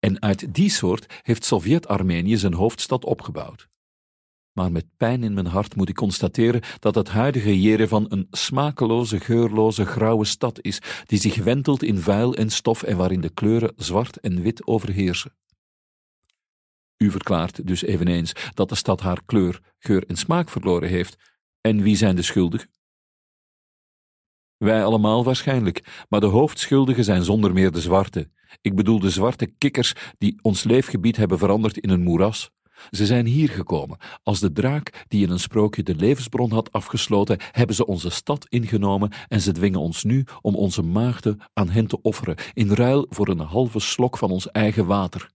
En 0.04 0.22
uit 0.22 0.54
die 0.54 0.70
soort 0.70 1.22
heeft 1.22 1.46
Sovjet-Armenië 1.46 2.38
zijn 2.38 2.54
hoofdstad 2.54 3.06
opgebouwd. 3.06 3.68
Maar 4.52 4.72
met 4.72 4.86
pijn 4.98 5.24
in 5.24 5.34
mijn 5.34 5.46
hart 5.46 5.76
moet 5.76 5.90
ik 5.90 5.96
constateren 5.96 6.62
dat 6.80 6.96
het 6.96 7.10
huidige 7.10 7.62
Jerevan 7.62 8.06
een 8.10 8.28
smakeloze, 8.32 9.20
geurloze, 9.20 9.86
grauwe 9.86 10.26
stad 10.26 10.62
is, 10.62 10.80
die 11.06 11.20
zich 11.20 11.36
wentelt 11.36 11.84
in 11.84 11.98
vuil 11.98 12.36
en 12.36 12.50
stof 12.50 12.84
en 12.84 12.98
waarin 12.98 13.22
de 13.22 13.30
kleuren 13.30 13.74
zwart 13.76 14.20
en 14.20 14.42
wit 14.42 14.68
overheersen. 14.68 15.36
U 16.98 17.12
verklaart 17.12 17.68
dus 17.68 17.84
eveneens 17.84 18.32
dat 18.54 18.70
de 18.70 18.76
stad 18.76 19.02
haar 19.02 19.22
kleur, 19.26 19.60
geur 19.78 20.08
en 20.08 20.16
smaak 20.16 20.50
verloren 20.50 20.90
heeft. 20.90 21.16
En 21.62 21.82
wie 21.82 21.96
zijn 21.96 22.16
de 22.16 22.22
schuldigen? 22.22 22.70
Wij 24.64 24.84
allemaal 24.84 25.24
waarschijnlijk, 25.24 26.06
maar 26.10 26.20
de 26.20 26.26
hoofdschuldigen 26.26 27.04
zijn 27.04 27.24
zonder 27.24 27.54
meer 27.54 27.72
de 27.72 27.82
zwarte. 27.82 28.30
Ik 28.62 28.76
bedoel 28.76 29.00
de 29.00 29.10
zwarte 29.10 29.46
kikkers 29.46 29.94
die 30.18 30.40
ons 30.42 30.64
leefgebied 30.64 31.18
hebben 31.18 31.38
veranderd 31.38 31.78
in 31.78 31.90
een 31.90 32.04
moeras. 32.04 32.52
Ze 32.92 33.06
zijn 33.06 33.26
hier 33.26 33.50
gekomen. 33.50 33.98
Als 34.24 34.40
de 34.40 34.52
draak 34.52 35.06
die 35.08 35.26
in 35.26 35.32
een 35.32 35.40
sprookje 35.40 35.84
de 35.84 35.96
levensbron 35.96 36.52
had 36.52 36.72
afgesloten, 36.72 37.38
hebben 37.52 37.76
ze 37.76 37.86
onze 37.86 38.10
stad 38.10 38.46
ingenomen 38.50 39.12
en 39.28 39.42
ze 39.42 39.52
dwingen 39.52 39.80
ons 39.80 40.04
nu 40.04 40.26
om 40.42 40.56
onze 40.56 40.82
maagden 40.82 41.40
aan 41.54 41.70
hen 41.70 41.88
te 41.88 42.02
offeren, 42.02 42.36
in 42.54 42.72
ruil 42.72 43.06
voor 43.10 43.28
een 43.28 43.40
halve 43.40 43.80
slok 43.80 44.18
van 44.18 44.32
ons 44.32 44.52
eigen 44.52 44.86
water. 44.86 45.30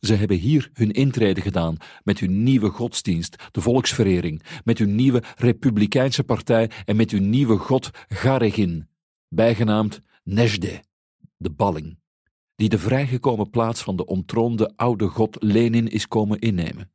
Ze 0.00 0.14
hebben 0.14 0.36
hier 0.36 0.70
hun 0.72 0.90
intrede 0.90 1.40
gedaan 1.40 1.76
met 2.02 2.18
hun 2.20 2.42
nieuwe 2.42 2.70
godsdienst, 2.70 3.36
de 3.52 3.60
volksverering, 3.60 4.42
met 4.64 4.78
hun 4.78 4.94
nieuwe 4.94 5.22
republikeinse 5.36 6.24
partij 6.24 6.70
en 6.84 6.96
met 6.96 7.10
hun 7.10 7.30
nieuwe 7.30 7.56
god 7.56 7.90
Garegin, 8.08 8.88
bijgenaamd 9.28 10.00
Nejde, 10.24 10.82
de 11.36 11.50
balling 11.50 11.98
die 12.60 12.68
de 12.68 12.78
vrijgekomen 12.78 13.50
plaats 13.50 13.82
van 13.82 13.96
de 13.96 14.06
ontroonde 14.06 14.72
oude 14.76 15.06
god 15.06 15.36
Lenin 15.42 15.88
is 15.88 16.08
komen 16.08 16.38
innemen. 16.38 16.90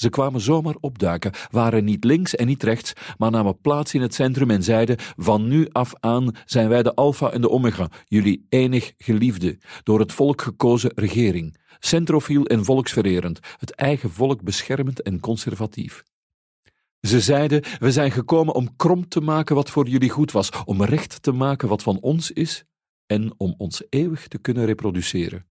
Ze 0.00 0.08
kwamen 0.08 0.40
zomaar 0.40 0.76
opduiken, 0.80 1.32
waren 1.50 1.84
niet 1.84 2.04
links 2.04 2.34
en 2.34 2.46
niet 2.46 2.62
rechts, 2.62 2.92
maar 3.18 3.30
namen 3.30 3.60
plaats 3.60 3.94
in 3.94 4.00
het 4.00 4.14
centrum 4.14 4.50
en 4.50 4.62
zeiden: 4.62 4.96
Van 5.16 5.48
nu 5.48 5.68
af 5.72 5.92
aan 5.98 6.36
zijn 6.44 6.68
wij 6.68 6.82
de 6.82 6.94
Alpha 6.94 7.30
en 7.30 7.40
de 7.40 7.50
Omega, 7.50 7.90
jullie 8.06 8.46
enig 8.48 8.92
geliefde, 8.98 9.58
door 9.82 9.98
het 9.98 10.12
volk 10.12 10.42
gekozen 10.42 10.92
regering, 10.94 11.56
centrofiel 11.78 12.44
en 12.44 12.64
volksvererend, 12.64 13.38
het 13.58 13.74
eigen 13.74 14.10
volk 14.10 14.42
beschermend 14.42 15.02
en 15.02 15.20
conservatief. 15.20 16.04
Ze 17.00 17.20
zeiden: 17.20 17.62
We 17.78 17.92
zijn 17.92 18.10
gekomen 18.10 18.54
om 18.54 18.76
krom 18.76 19.08
te 19.08 19.20
maken 19.20 19.54
wat 19.54 19.70
voor 19.70 19.88
jullie 19.88 20.10
goed 20.10 20.32
was, 20.32 20.50
om 20.64 20.84
recht 20.84 21.22
te 21.22 21.32
maken 21.32 21.68
wat 21.68 21.82
van 21.82 22.00
ons 22.00 22.30
is 22.30 22.64
en 23.06 23.34
om 23.36 23.54
ons 23.58 23.82
eeuwig 23.88 24.28
te 24.28 24.38
kunnen 24.38 24.64
reproduceren. 24.64 25.46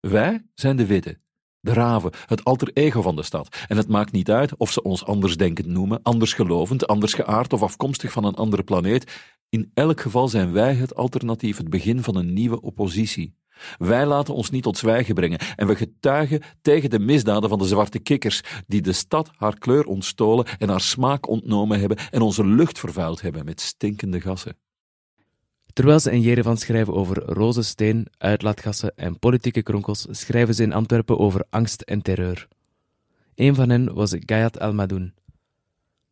Wij 0.00 0.46
zijn 0.54 0.76
de 0.76 0.86
witte, 0.86 1.18
de 1.64 1.72
raven, 1.72 2.10
het 2.26 2.44
alter 2.44 2.70
ego 2.72 3.02
van 3.02 3.16
de 3.16 3.22
stad. 3.22 3.56
En 3.68 3.76
het 3.76 3.88
maakt 3.88 4.12
niet 4.12 4.30
uit 4.30 4.56
of 4.56 4.70
ze 4.70 4.82
ons 4.82 5.04
andersdenkend 5.04 5.66
noemen, 5.66 6.02
andersgelovend, 6.02 6.86
anders 6.86 7.14
geaard 7.14 7.52
of 7.52 7.62
afkomstig 7.62 8.12
van 8.12 8.24
een 8.24 8.34
andere 8.34 8.62
planeet. 8.62 9.32
In 9.48 9.70
elk 9.74 10.00
geval 10.00 10.28
zijn 10.28 10.52
wij 10.52 10.74
het 10.74 10.94
alternatief, 10.94 11.56
het 11.56 11.70
begin 11.70 12.02
van 12.02 12.16
een 12.16 12.32
nieuwe 12.32 12.60
oppositie. 12.60 13.34
Wij 13.78 14.06
laten 14.06 14.34
ons 14.34 14.50
niet 14.50 14.62
tot 14.62 14.78
zwijgen 14.78 15.14
brengen 15.14 15.38
en 15.56 15.66
we 15.66 15.76
getuigen 15.76 16.42
tegen 16.62 16.90
de 16.90 16.98
misdaden 16.98 17.48
van 17.48 17.58
de 17.58 17.66
zwarte 17.66 17.98
kikkers, 17.98 18.40
die 18.66 18.82
de 18.82 18.92
stad 18.92 19.30
haar 19.36 19.58
kleur 19.58 19.84
ontstolen 19.84 20.46
en 20.58 20.68
haar 20.68 20.80
smaak 20.80 21.28
ontnomen 21.28 21.80
hebben 21.80 21.98
en 22.10 22.20
onze 22.20 22.46
lucht 22.46 22.78
vervuild 22.78 23.20
hebben 23.20 23.44
met 23.44 23.60
stinkende 23.60 24.20
gassen. 24.20 24.56
Terwijl 25.74 26.00
ze 26.00 26.10
in 26.10 26.20
Jerevan 26.20 26.56
schrijven 26.56 26.94
over 26.94 27.22
roze 27.24 27.62
steen, 27.62 28.06
uitlaatgassen 28.18 28.96
en 28.96 29.18
politieke 29.18 29.62
kronkels, 29.62 30.06
schrijven 30.10 30.54
ze 30.54 30.62
in 30.62 30.72
Antwerpen 30.72 31.18
over 31.18 31.46
angst 31.50 31.80
en 31.80 32.02
terreur. 32.02 32.48
Een 33.34 33.54
van 33.54 33.68
hen 33.68 33.94
was 33.94 34.14
Gayat 34.18 34.60
Al-Madoun. 34.60 35.14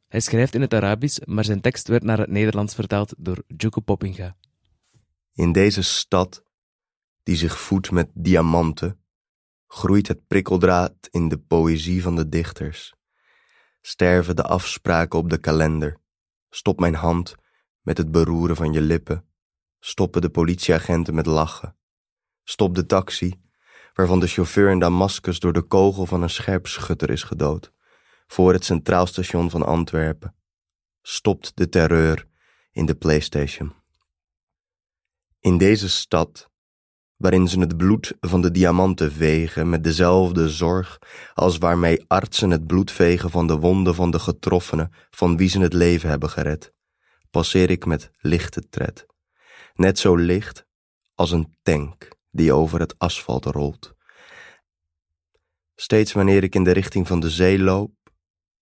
Hij 0.08 0.20
schrijft 0.20 0.54
in 0.54 0.60
het 0.60 0.74
Arabisch, 0.74 1.18
maar 1.24 1.44
zijn 1.44 1.60
tekst 1.60 1.88
werd 1.88 2.02
naar 2.02 2.18
het 2.18 2.30
Nederlands 2.30 2.74
vertaald 2.74 3.14
door 3.18 3.42
Djuko 3.46 3.80
Poppinga. 3.80 4.36
In 5.34 5.52
deze 5.52 5.82
stad, 5.82 6.44
die 7.22 7.36
zich 7.36 7.60
voedt 7.60 7.90
met 7.90 8.10
diamanten, 8.14 8.98
groeit 9.66 10.08
het 10.08 10.26
prikkeldraad 10.26 10.94
in 11.10 11.28
de 11.28 11.38
poëzie 11.38 12.02
van 12.02 12.16
de 12.16 12.28
dichters. 12.28 12.94
Sterven 13.80 14.36
de 14.36 14.44
afspraken 14.44 15.18
op 15.18 15.30
de 15.30 15.38
kalender. 15.38 15.96
Stop 16.50 16.80
mijn 16.80 16.94
hand 16.94 17.34
met 17.80 17.98
het 17.98 18.10
beroeren 18.10 18.56
van 18.56 18.72
je 18.72 18.80
lippen 18.80 19.30
stoppen 19.84 20.20
de 20.20 20.30
politieagenten 20.30 21.14
met 21.14 21.26
lachen. 21.26 21.76
Stop 22.44 22.74
de 22.74 22.86
taxi, 22.86 23.40
waarvan 23.94 24.20
de 24.20 24.26
chauffeur 24.26 24.70
in 24.70 24.78
Damascus 24.78 25.38
door 25.38 25.52
de 25.52 25.62
kogel 25.62 26.06
van 26.06 26.22
een 26.22 26.30
scherpschutter 26.30 27.10
is 27.10 27.22
gedood, 27.22 27.72
voor 28.26 28.52
het 28.52 28.64
Centraal 28.64 29.06
Station 29.06 29.50
van 29.50 29.62
Antwerpen. 29.62 30.34
Stopt 31.02 31.52
de 31.54 31.68
terreur 31.68 32.26
in 32.72 32.86
de 32.86 32.94
PlayStation. 32.94 33.72
In 35.40 35.58
deze 35.58 35.88
stad, 35.88 36.50
waarin 37.16 37.48
ze 37.48 37.60
het 37.60 37.76
bloed 37.76 38.14
van 38.20 38.40
de 38.40 38.50
diamanten 38.50 39.12
vegen 39.12 39.68
met 39.68 39.84
dezelfde 39.84 40.48
zorg 40.48 40.98
als 41.34 41.58
waarmee 41.58 42.04
artsen 42.06 42.50
het 42.50 42.66
bloed 42.66 42.90
vegen 42.90 43.30
van 43.30 43.46
de 43.46 43.56
wonden 43.56 43.94
van 43.94 44.10
de 44.10 44.18
getroffenen 44.18 44.92
van 45.10 45.36
wie 45.36 45.48
ze 45.48 45.60
het 45.60 45.72
leven 45.72 46.08
hebben 46.08 46.30
gered, 46.30 46.72
passeer 47.30 47.70
ik 47.70 47.86
met 47.86 48.10
lichte 48.20 48.68
tred 48.68 49.10
net 49.74 49.98
zo 49.98 50.16
licht 50.16 50.66
als 51.14 51.30
een 51.30 51.56
tank 51.62 52.08
die 52.30 52.52
over 52.52 52.80
het 52.80 52.98
asfalt 52.98 53.44
rolt. 53.44 53.94
Steeds 55.74 56.12
wanneer 56.12 56.42
ik 56.42 56.54
in 56.54 56.64
de 56.64 56.70
richting 56.70 57.06
van 57.06 57.20
de 57.20 57.30
zee 57.30 57.58
loop, 57.58 57.92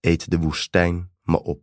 eet 0.00 0.30
de 0.30 0.38
woestijn 0.38 1.10
me 1.22 1.42
op. 1.42 1.62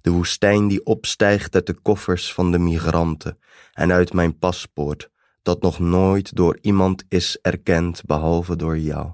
De 0.00 0.10
woestijn 0.10 0.68
die 0.68 0.84
opstijgt 0.84 1.54
uit 1.54 1.66
de 1.66 1.74
koffers 1.74 2.32
van 2.32 2.52
de 2.52 2.58
migranten 2.58 3.38
en 3.72 3.92
uit 3.92 4.12
mijn 4.12 4.38
paspoort, 4.38 5.10
dat 5.42 5.62
nog 5.62 5.78
nooit 5.78 6.36
door 6.36 6.58
iemand 6.60 7.04
is 7.08 7.38
erkend 7.42 8.04
behalve 8.04 8.56
door 8.56 8.78
jou. 8.78 9.12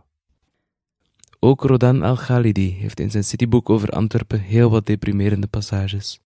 Ook 1.40 1.62
Rodan 1.62 2.02
Al-Khalidi 2.02 2.71
heeft 2.71 3.00
in 3.00 3.11
zijn 3.11 3.25
cityboek 3.25 3.71
over 3.71 3.88
Antwerpen 3.88 4.40
heel 4.40 4.71
wat 4.71 4.87
deprimerende 4.87 5.47
passages. 5.47 6.24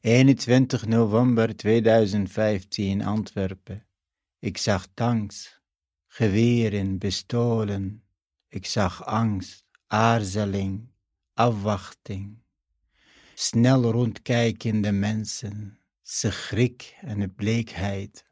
21 0.00 0.86
november 0.86 1.56
2015 1.56 3.02
Antwerpen. 3.02 3.86
Ik 4.38 4.56
zag 4.56 4.86
tanks, 4.94 5.60
geweren, 6.06 6.98
bestolen. 6.98 8.02
Ik 8.48 8.66
zag 8.66 9.04
angst, 9.04 9.64
aarzeling, 9.86 10.88
afwachting. 11.34 12.42
Snel 13.34 13.90
rondkijkende 13.90 14.92
mensen, 14.92 15.78
schrik 16.02 16.96
en 17.00 17.20
bleekheid. 17.34 18.24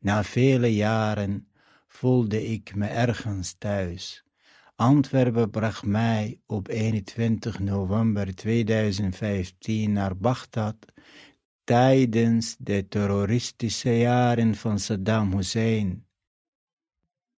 Na 0.00 0.24
vele 0.24 0.74
jaren 0.74 1.48
voelde 1.86 2.46
ik 2.46 2.74
me 2.74 2.86
ergens 2.86 3.54
thuis. 3.58 4.24
Antwerpen 4.76 5.50
bracht 5.50 5.84
mij 5.84 6.40
op 6.46 6.68
21 6.68 7.58
november 7.58 8.34
2015 8.34 9.92
naar 9.92 10.16
Bagdad 10.16 10.76
tijdens 11.64 12.56
de 12.58 12.88
terroristische 12.88 13.98
jaren 13.98 14.54
van 14.54 14.78
Saddam 14.78 15.32
Hussein. 15.36 16.06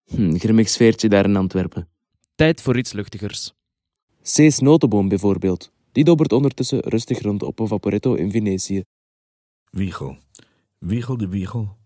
Hm, 0.05 0.35
grimmig 0.35 0.69
sfeertje 0.69 1.09
daar 1.09 1.25
in 1.25 1.37
Antwerpen. 1.37 1.89
Tijd 2.35 2.61
voor 2.61 2.79
iets 2.79 2.93
luchtigers. 2.93 3.55
Cees 4.23 4.59
Notenboom 4.59 5.09
bijvoorbeeld. 5.09 5.73
Die 5.93 6.05
dobbert 6.05 6.33
ondertussen 6.33 6.81
rustig 6.81 7.21
rond 7.21 7.43
op 7.43 7.59
een 7.59 7.69
vaporetto 7.69 8.15
in 8.15 8.31
Venetië. 8.31 8.83
Wiegel. 9.71 10.19
Wiegel 10.79 11.17
de 11.17 11.29
wiegel. 11.29 11.77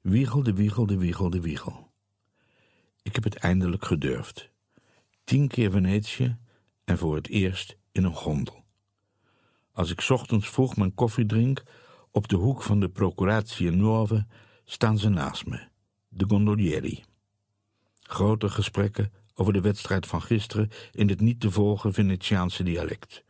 Wiegel 0.00 0.42
de 0.42 0.52
wiegel 0.52 0.86
de 0.86 0.98
wiegel 0.98 1.30
de 1.30 1.40
wiegel. 1.40 1.90
Ik 3.02 3.14
heb 3.14 3.24
het 3.24 3.36
eindelijk 3.36 3.84
gedurfd. 3.84 4.50
Tien 5.26 5.48
keer 5.48 5.70
Venetië 5.70 6.36
en 6.84 6.98
voor 6.98 7.14
het 7.14 7.28
eerst 7.28 7.76
in 7.92 8.04
een 8.04 8.14
gondel. 8.14 8.64
Als 9.72 9.90
ik 9.90 10.06
ochtends 10.08 10.48
vroeg 10.48 10.76
mijn 10.76 10.94
koffie 10.94 11.26
drink, 11.26 11.62
op 12.10 12.28
de 12.28 12.36
hoek 12.36 12.62
van 12.62 12.80
de 12.80 12.88
Procuratie 12.88 13.70
Nuove 13.70 14.26
staan 14.64 14.98
ze 14.98 15.08
naast 15.08 15.46
me, 15.46 15.68
de 16.08 16.24
gondolieri. 16.28 17.04
Grote 18.02 18.48
gesprekken 18.48 19.12
over 19.34 19.52
de 19.52 19.60
wedstrijd 19.60 20.06
van 20.06 20.22
gisteren 20.22 20.70
in 20.92 21.08
het 21.08 21.20
niet 21.20 21.40
te 21.40 21.50
volgen 21.50 21.92
Venetiaanse 21.92 22.62
dialect. 22.62 23.24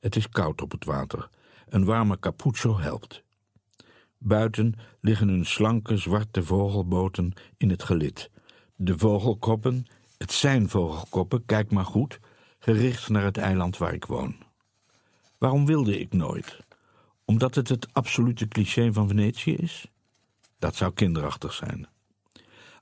Het 0.00 0.16
is 0.16 0.28
koud 0.28 0.62
op 0.62 0.70
het 0.70 0.84
water. 0.84 1.28
Een 1.68 1.84
warme 1.84 2.18
cappuccio 2.18 2.78
helpt. 2.78 3.22
Buiten 4.18 4.74
liggen 5.00 5.28
hun 5.28 5.46
slanke 5.46 5.96
zwarte 5.96 6.42
vogelboten 6.42 7.32
in 7.56 7.70
het 7.70 7.82
gelid. 7.82 8.30
De 8.76 8.98
vogelkoppen, 8.98 9.86
het 10.22 10.32
zijn 10.32 10.68
vogelkoppen, 10.68 11.44
kijk 11.44 11.70
maar 11.70 11.84
goed, 11.84 12.20
gericht 12.58 13.08
naar 13.08 13.24
het 13.24 13.36
eiland 13.36 13.78
waar 13.78 13.94
ik 13.94 14.04
woon. 14.04 14.36
Waarom 15.38 15.66
wilde 15.66 16.00
ik 16.00 16.12
nooit? 16.12 16.58
Omdat 17.24 17.54
het 17.54 17.68
het 17.68 17.88
absolute 17.92 18.48
cliché 18.48 18.92
van 18.92 19.08
Venetië 19.08 19.54
is? 19.54 19.86
Dat 20.58 20.76
zou 20.76 20.92
kinderachtig 20.92 21.52
zijn. 21.52 21.86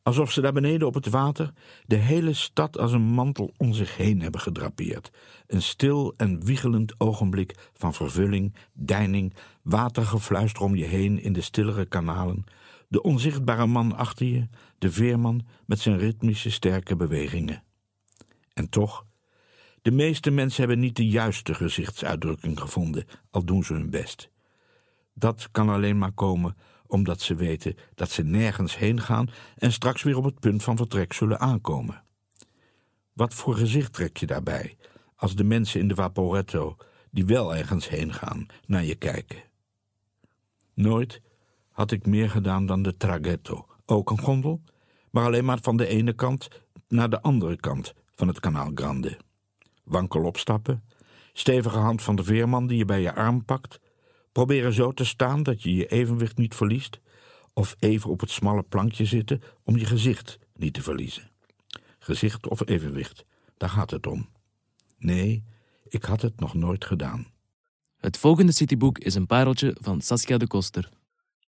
Alsof 0.03 0.33
ze 0.33 0.41
daar 0.41 0.53
beneden 0.53 0.87
op 0.87 0.95
het 0.95 1.07
water 1.09 1.53
de 1.87 1.97
hele 1.97 2.33
stad 2.33 2.79
als 2.79 2.93
een 2.93 3.03
mantel 3.03 3.53
om 3.57 3.73
zich 3.73 3.97
heen 3.97 4.21
hebben 4.21 4.41
gedrapeerd. 4.41 5.11
Een 5.47 5.63
stil 5.63 6.15
en 6.17 6.45
wiegelend 6.45 6.95
ogenblik 6.99 7.71
van 7.73 7.95
vervulling, 7.95 8.55
deining, 8.73 9.35
watergefluister 9.63 10.63
om 10.63 10.77
je 10.77 10.87
heen 10.87 11.23
in 11.23 11.33
de 11.33 11.41
stillere 11.41 11.87
kanalen, 11.87 12.45
de 12.91 13.03
onzichtbare 13.03 13.67
man 13.67 13.97
achter 13.97 14.27
je, 14.27 14.49
de 14.79 14.93
veerman 14.93 15.47
met 15.67 15.79
zijn 15.79 15.99
ritmische 15.99 16.51
sterke 16.51 16.97
bewegingen. 16.97 17.63
En 18.53 18.69
toch, 18.69 19.07
de 19.83 19.91
meeste 19.91 20.31
mensen 20.31 20.61
hebben 20.61 20.79
niet 20.79 20.97
de 20.97 21.09
juiste 21.09 21.55
gezichtsuitdrukking 21.55 22.61
gevonden, 22.61 23.05
al 23.31 23.45
doen 23.45 23.65
ze 23.65 23.73
hun 23.73 23.91
best. 23.91 24.31
Dat 25.15 25.49
kan 25.51 25.69
alleen 25.69 25.99
maar 25.99 26.13
komen 26.13 26.57
omdat 26.87 27.21
ze 27.21 27.35
weten 27.35 27.77
dat 27.95 28.11
ze 28.11 28.23
nergens 28.23 28.77
heen 28.79 29.01
gaan 29.01 29.31
en 29.57 29.73
straks 29.73 30.03
weer 30.03 30.17
op 30.17 30.25
het 30.25 30.41
punt 30.41 30.63
van 30.63 30.77
vertrek 30.77 31.13
zullen 31.13 31.41
aankomen. 31.41 32.03
Wat 33.13 33.35
voor 33.35 33.55
gezicht 33.55 33.93
trek 33.93 34.17
je 34.17 34.27
daarbij 34.27 34.77
als 35.17 35.35
de 35.35 35.45
mensen 35.45 35.81
in 35.81 35.89
de 35.89 35.95
Vaporetto, 35.95 36.77
die 37.11 37.27
wel 37.27 37.57
ergens 37.57 37.89
heen 37.89 38.13
gaan, 38.13 38.47
naar 38.67 38.85
je 38.85 38.95
kijken? 38.95 39.43
Nooit 40.75 41.21
had 41.73 41.91
ik 41.91 42.07
meer 42.07 42.31
gedaan 42.31 42.67
dan 42.67 42.83
de 42.83 42.97
traghetto, 42.97 43.67
ook 43.87 44.11
een 44.11 44.21
gondel, 44.21 44.61
maar 45.11 45.25
alleen 45.25 45.45
maar 45.45 45.59
van 45.61 45.77
de 45.77 45.87
ene 45.87 46.13
kant 46.13 46.49
naar 46.89 47.11
de 47.11 47.23
andere 47.23 47.57
kant 47.57 47.95
van 48.15 48.29
het 48.29 48.41
kanaal 48.41 48.71
Grande. 48.75 49.19
Wankel 49.85 50.25
opstappen, 50.25 50.85
stevige 51.33 51.79
hand 51.79 52.03
van 52.03 52.17
de 52.17 52.25
veerman 52.25 52.67
die 52.67 52.79
je 52.79 52.85
bij 52.85 53.01
je 53.01 53.15
arm 53.15 53.45
pakt, 53.45 53.81
Proberen 54.33 54.73
zo 54.73 54.93
te 54.93 55.05
staan 55.05 55.43
dat 55.43 55.63
je 55.63 55.75
je 55.75 55.87
evenwicht 55.87 56.37
niet 56.37 56.55
verliest, 56.55 57.01
of 57.53 57.77
even 57.79 58.11
op 58.11 58.21
het 58.21 58.31
smalle 58.31 58.63
plankje 58.63 59.05
zitten 59.05 59.43
om 59.65 59.77
je 59.77 59.85
gezicht 59.85 60.39
niet 60.55 60.75
te 60.75 60.83
verliezen. 60.83 61.31
Gezicht 61.99 62.49
of 62.49 62.69
evenwicht, 62.69 63.25
daar 63.57 63.69
gaat 63.69 63.91
het 63.91 64.07
om. 64.07 64.29
Nee, 64.99 65.45
ik 65.89 66.05
had 66.05 66.23
het 66.23 66.41
nog 66.41 66.55
nooit 66.55 66.85
gedaan. 66.85 67.27
Het 67.97 68.17
volgende 68.17 68.53
cityboek 68.53 68.99
is 68.99 69.15
een 69.15 69.27
pareltje 69.27 69.77
van 69.81 70.01
Saskia 70.01 70.39
de 70.39 70.47
Koster. 70.47 70.89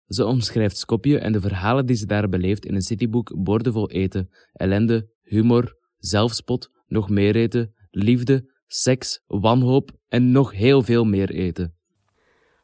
Ze 0.08 0.24
omschrijft 0.24 0.76
Skopje 0.76 1.18
en 1.18 1.32
de 1.32 1.40
verhalen 1.40 1.86
die 1.86 1.96
ze 1.96 2.06
daar 2.06 2.28
beleeft 2.28 2.66
in 2.66 2.74
een 2.74 2.82
cityboek 2.82 3.42
boordevol 3.42 3.90
eten, 3.90 4.30
ellende, 4.52 5.08
humor, 5.22 5.76
zelfspot, 5.98 6.70
nog 6.86 7.08
meer 7.08 7.36
eten, 7.36 7.74
liefde, 7.90 8.50
seks, 8.66 9.22
wanhoop 9.26 9.90
en 10.08 10.30
nog 10.30 10.52
heel 10.52 10.82
veel 10.82 11.04
meer 11.04 11.30
eten. 11.30 11.76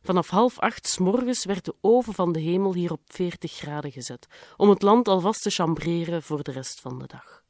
Vanaf 0.01 0.29
half 0.29 0.59
acht 0.59 0.87
s 0.87 0.99
morgens 0.99 1.45
werd 1.45 1.65
de 1.65 1.75
oven 1.81 2.15
van 2.15 2.33
de 2.33 2.41
hemel 2.41 2.75
hier 2.75 2.93
op 2.93 3.01
40 3.05 3.53
graden 3.53 3.93
gezet, 3.93 4.27
om 4.57 4.69
het 4.69 4.83
land 4.83 5.09
alvast 5.09 5.43
te 5.43 5.51
chambreren 5.51 6.23
voor 6.23 6.43
de 6.43 6.53
rest 6.53 6.81
van 6.81 6.99
de 6.99 7.07
dag. 7.07 7.43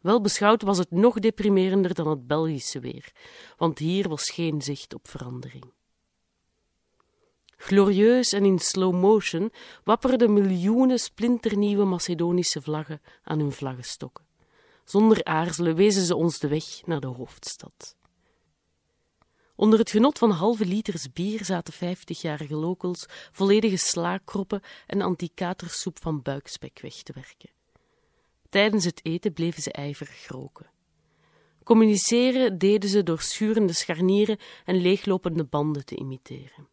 Wel 0.00 0.20
beschouwd 0.20 0.62
was 0.62 0.78
het 0.78 0.90
nog 0.90 1.18
deprimerender 1.18 1.94
dan 1.94 2.08
het 2.08 2.26
Belgische 2.26 2.80
weer, 2.80 3.12
want 3.56 3.78
hier 3.78 4.08
was 4.08 4.30
geen 4.30 4.62
zicht 4.62 4.94
op 4.94 5.08
verandering. 5.08 5.72
Glorieus 7.58 8.32
en 8.32 8.44
in 8.44 8.58
slow 8.58 8.94
motion 8.94 9.52
wapperden 9.84 10.32
miljoenen 10.32 10.98
splinternieuwe 10.98 11.84
Macedonische 11.84 12.62
vlaggen 12.62 13.00
aan 13.22 13.38
hun 13.38 13.52
vlaggenstokken. 13.52 14.24
Zonder 14.84 15.24
aarzelen 15.24 15.74
wezen 15.74 16.02
ze 16.02 16.14
ons 16.14 16.38
de 16.38 16.48
weg 16.48 16.86
naar 16.86 17.00
de 17.00 17.06
hoofdstad. 17.06 17.96
Onder 19.56 19.78
het 19.78 19.90
genot 19.90 20.18
van 20.18 20.30
halve 20.30 20.64
liters 20.64 21.12
bier 21.12 21.44
zaten 21.44 21.72
vijftigjarige 21.72 22.54
lokels 22.54 23.06
volledige 23.32 23.76
slaakroppen 23.76 24.62
en 24.86 25.02
antikatersoep 25.02 25.98
van 26.00 26.22
buikspek 26.22 26.78
weg 26.80 27.02
te 27.02 27.12
werken. 27.12 27.50
Tijdens 28.48 28.84
het 28.84 29.00
eten 29.02 29.32
bleven 29.32 29.62
ze 29.62 29.72
ijverig 29.72 30.28
roken. 30.28 30.70
Communiceren 31.64 32.58
deden 32.58 32.90
ze 32.90 33.02
door 33.02 33.20
schurende 33.20 33.72
scharnieren 33.72 34.38
en 34.64 34.76
leeglopende 34.76 35.44
banden 35.44 35.84
te 35.84 35.96
imiteren. 35.96 36.68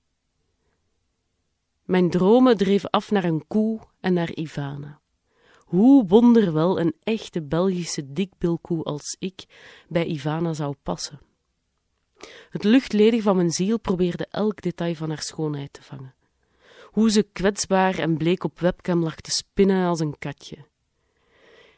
Mijn 1.85 2.09
dromen 2.09 2.57
dreven 2.57 2.89
af 2.89 3.11
naar 3.11 3.23
een 3.23 3.47
koe 3.47 3.79
en 3.99 4.13
naar 4.13 4.33
Ivana. 4.33 4.99
Hoe 5.57 6.05
wonderwel 6.07 6.79
een 6.79 6.93
echte 7.03 7.43
Belgische 7.43 8.13
dikbilkoe 8.13 8.83
als 8.83 9.15
ik 9.19 9.45
bij 9.87 10.05
Ivana 10.05 10.53
zou 10.53 10.75
passen. 10.83 11.19
Het 12.49 12.63
luchtledig 12.63 13.21
van 13.21 13.35
mijn 13.35 13.51
ziel 13.51 13.79
probeerde 13.79 14.27
elk 14.29 14.61
detail 14.61 14.95
van 14.95 15.09
haar 15.09 15.21
schoonheid 15.21 15.73
te 15.73 15.83
vangen. 15.83 16.15
Hoe 16.83 17.11
ze 17.11 17.23
kwetsbaar 17.23 17.99
en 17.99 18.17
bleek 18.17 18.43
op 18.43 18.59
webcam 18.59 19.03
lag 19.03 19.15
te 19.15 19.31
spinnen 19.31 19.87
als 19.87 19.99
een 19.99 20.17
katje. 20.17 20.57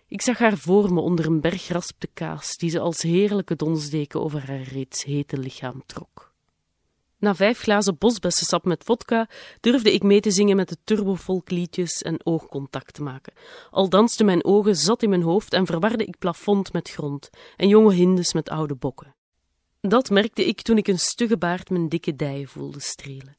Ik 0.07 0.21
zag 0.21 0.37
haar 0.37 0.57
voor 0.57 0.93
me 0.93 0.99
onder 0.99 1.25
een 1.25 1.41
berg 1.41 1.67
raspte 1.67 2.07
kaas, 2.13 2.57
die 2.57 2.69
ze 2.69 2.79
als 2.79 3.01
heerlijke 3.01 3.55
donsdeken 3.55 4.21
over 4.21 4.47
haar 4.47 4.61
reeds 4.61 5.03
hete 5.03 5.37
lichaam 5.37 5.83
trok. 5.85 6.26
Na 7.19 7.35
vijf 7.35 7.59
glazen 7.59 7.97
bosbessensap 7.97 8.65
met 8.65 8.83
vodka 8.83 9.29
durfde 9.59 9.93
ik 9.93 10.03
mee 10.03 10.19
te 10.19 10.31
zingen 10.31 10.55
met 10.55 10.69
de 10.69 10.77
turbofolkliedjes 10.83 12.01
en 12.01 12.25
oogcontact 12.25 12.93
te 12.93 13.03
maken. 13.03 13.33
Al 13.71 13.89
dansten 13.89 14.25
mijn 14.25 14.45
ogen 14.45 14.75
zat 14.75 15.03
in 15.03 15.09
mijn 15.09 15.21
hoofd 15.21 15.53
en 15.53 15.65
verwarde 15.65 16.05
ik 16.05 16.17
plafond 16.17 16.73
met 16.73 16.89
grond 16.89 17.29
en 17.55 17.67
jonge 17.67 17.93
hindes 17.93 18.33
met 18.33 18.49
oude 18.49 18.75
bokken. 18.75 19.15
Dat 19.81 20.09
merkte 20.09 20.45
ik 20.45 20.61
toen 20.61 20.77
ik 20.77 20.87
een 20.87 20.99
stugge 20.99 21.37
baard 21.37 21.69
mijn 21.69 21.89
dikke 21.89 22.15
dijen 22.15 22.47
voelde 22.47 22.79
strelen. 22.79 23.37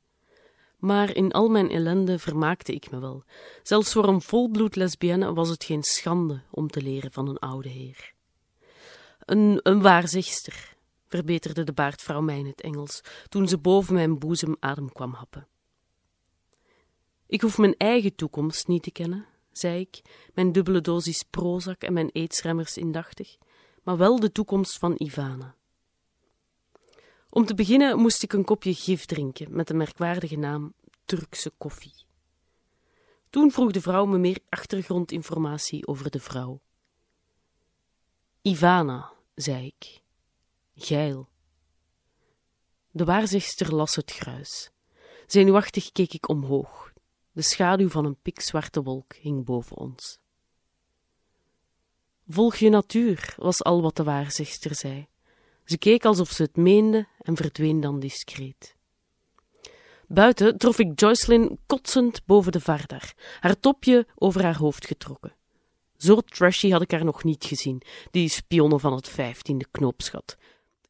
Maar 0.78 1.16
in 1.16 1.32
al 1.32 1.48
mijn 1.48 1.70
ellende 1.70 2.18
vermaakte 2.18 2.72
ik 2.72 2.90
me 2.90 2.98
wel. 2.98 3.24
Zelfs 3.62 3.92
voor 3.92 4.08
een 4.08 4.20
volbloed 4.20 4.76
lesbienne 4.76 5.32
was 5.32 5.48
het 5.48 5.64
geen 5.64 5.82
schande 5.82 6.42
om 6.50 6.68
te 6.68 6.82
leren 6.82 7.12
van 7.12 7.28
een 7.28 7.38
oude 7.38 7.68
heer. 7.68 8.12
Een, 9.18 9.60
een 9.62 9.82
waarzegster, 9.82 10.76
verbeterde 11.08 11.64
de 11.64 11.72
baardvrouw 11.72 12.20
mij 12.20 12.38
in 12.38 12.46
het 12.46 12.60
Engels, 12.60 13.00
toen 13.28 13.48
ze 13.48 13.58
boven 13.58 13.94
mijn 13.94 14.18
boezem 14.18 14.56
adem 14.60 14.92
kwam 14.92 15.12
happen. 15.12 15.46
Ik 17.26 17.40
hoef 17.40 17.58
mijn 17.58 17.76
eigen 17.76 18.14
toekomst 18.14 18.68
niet 18.68 18.82
te 18.82 18.90
kennen, 18.90 19.26
zei 19.52 19.80
ik, 19.80 20.02
mijn 20.34 20.52
dubbele 20.52 20.80
dosis 20.80 21.22
Prozac 21.22 21.82
en 21.82 21.92
mijn 21.92 22.10
eetsremmers 22.12 22.76
indachtig, 22.76 23.38
maar 23.82 23.96
wel 23.96 24.20
de 24.20 24.32
toekomst 24.32 24.78
van 24.78 24.94
Ivana. 24.96 25.54
Om 27.30 27.44
te 27.44 27.54
beginnen 27.54 27.98
moest 27.98 28.22
ik 28.22 28.32
een 28.32 28.44
kopje 28.44 28.74
gif 28.74 29.04
drinken 29.04 29.56
met 29.56 29.66
de 29.66 29.74
merkwaardige 29.74 30.36
naam 30.36 30.74
Turkse 31.04 31.52
koffie. 31.58 31.94
Toen 33.30 33.50
vroeg 33.50 33.70
de 33.70 33.80
vrouw 33.80 34.04
me 34.04 34.18
meer 34.18 34.38
achtergrondinformatie 34.48 35.86
over 35.86 36.10
de 36.10 36.20
vrouw. 36.20 36.60
Ivana, 38.42 39.12
zei 39.34 39.66
ik. 39.66 40.02
Geil. 40.80 41.28
De 42.90 43.04
waarzegster 43.04 43.74
las 43.74 43.94
het 43.94 44.12
gruis. 44.12 44.70
Zenuwachtig 45.26 45.92
keek 45.92 46.12
ik 46.12 46.28
omhoog. 46.28 46.92
De 47.32 47.42
schaduw 47.42 47.88
van 47.88 48.04
een 48.04 48.20
pikzwarte 48.22 48.82
wolk 48.82 49.14
hing 49.14 49.44
boven 49.44 49.76
ons. 49.76 50.18
Volg 52.28 52.56
je 52.56 52.68
natuur, 52.68 53.34
was 53.36 53.64
al 53.64 53.82
wat 53.82 53.96
de 53.96 54.02
waarzegster 54.02 54.74
zei. 54.74 55.06
Ze 55.64 55.78
keek 55.78 56.04
alsof 56.04 56.30
ze 56.30 56.42
het 56.42 56.56
meende 56.56 57.06
en 57.20 57.36
verdween 57.36 57.80
dan 57.80 58.00
discreet. 58.00 58.76
Buiten 60.06 60.58
trof 60.58 60.78
ik 60.78 61.00
Joycelyn 61.00 61.58
kotsend 61.66 62.24
boven 62.26 62.52
de 62.52 62.60
Vardar, 62.60 63.14
haar 63.40 63.60
topje 63.60 64.06
over 64.14 64.42
haar 64.42 64.56
hoofd 64.56 64.86
getrokken. 64.86 65.34
Zo 65.96 66.20
trashy 66.20 66.70
had 66.70 66.82
ik 66.82 66.90
haar 66.90 67.04
nog 67.04 67.24
niet 67.24 67.44
gezien, 67.44 67.82
die 68.10 68.28
spionne 68.28 68.78
van 68.78 68.92
het 68.92 69.08
vijftiende 69.08 69.66
knoopsgat. 69.70 70.36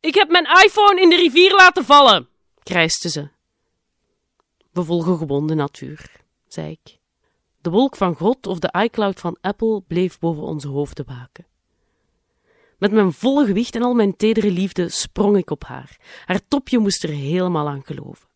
Ik 0.01 0.15
heb 0.15 0.31
mijn 0.31 0.45
iPhone 0.65 1.01
in 1.01 1.09
de 1.09 1.17
rivier 1.17 1.55
laten 1.55 1.85
vallen, 1.85 2.29
krijste 2.63 3.09
ze. 3.09 3.29
We 4.73 4.85
volgen 4.85 5.19
gewoon 5.19 5.47
de 5.47 5.55
natuur, 5.55 6.11
zei 6.47 6.71
ik. 6.71 6.99
De 7.61 7.71
wolk 7.71 7.97
van 7.97 8.15
God 8.15 8.47
of 8.47 8.59
de 8.59 8.75
iCloud 8.83 9.21
van 9.21 9.39
Apple 9.41 9.83
bleef 9.87 10.19
boven 10.19 10.43
onze 10.43 10.69
hoofden 10.69 11.07
waken. 11.07 11.47
Met 12.79 12.93
mijn 12.93 13.13
volle 13.13 13.47
gewicht 13.47 13.75
en 13.75 13.83
al 13.83 13.95
mijn 13.95 14.17
tedere 14.17 14.51
liefde 14.51 14.89
sprong 14.89 15.37
ik 15.37 15.51
op 15.51 15.65
haar. 15.65 16.23
Haar 16.25 16.41
topje 16.49 16.79
moest 16.79 17.03
er 17.05 17.11
helemaal 17.11 17.69
aan 17.69 17.85
geloven. 17.85 18.29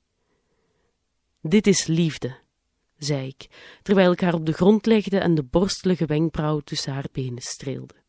Dit 1.40 1.66
is 1.66 1.86
liefde, 1.86 2.38
zei 2.98 3.26
ik, 3.26 3.46
terwijl 3.82 4.12
ik 4.12 4.20
haar 4.20 4.34
op 4.34 4.46
de 4.46 4.52
grond 4.52 4.86
legde 4.86 5.18
en 5.18 5.34
de 5.34 5.42
borstelige 5.42 6.06
wenkbrauw 6.06 6.60
tussen 6.60 6.92
haar 6.92 7.06
benen 7.12 7.42
streelde. 7.42 8.01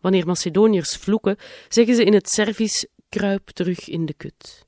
Wanneer 0.00 0.26
Macedoniërs 0.26 0.96
vloeken, 0.96 1.36
zeggen 1.68 1.94
ze 1.94 2.04
in 2.04 2.14
het 2.14 2.28
Servisch: 2.28 2.86
kruip 3.08 3.50
terug 3.50 3.88
in 3.88 4.06
de 4.06 4.14
kut. 4.14 4.66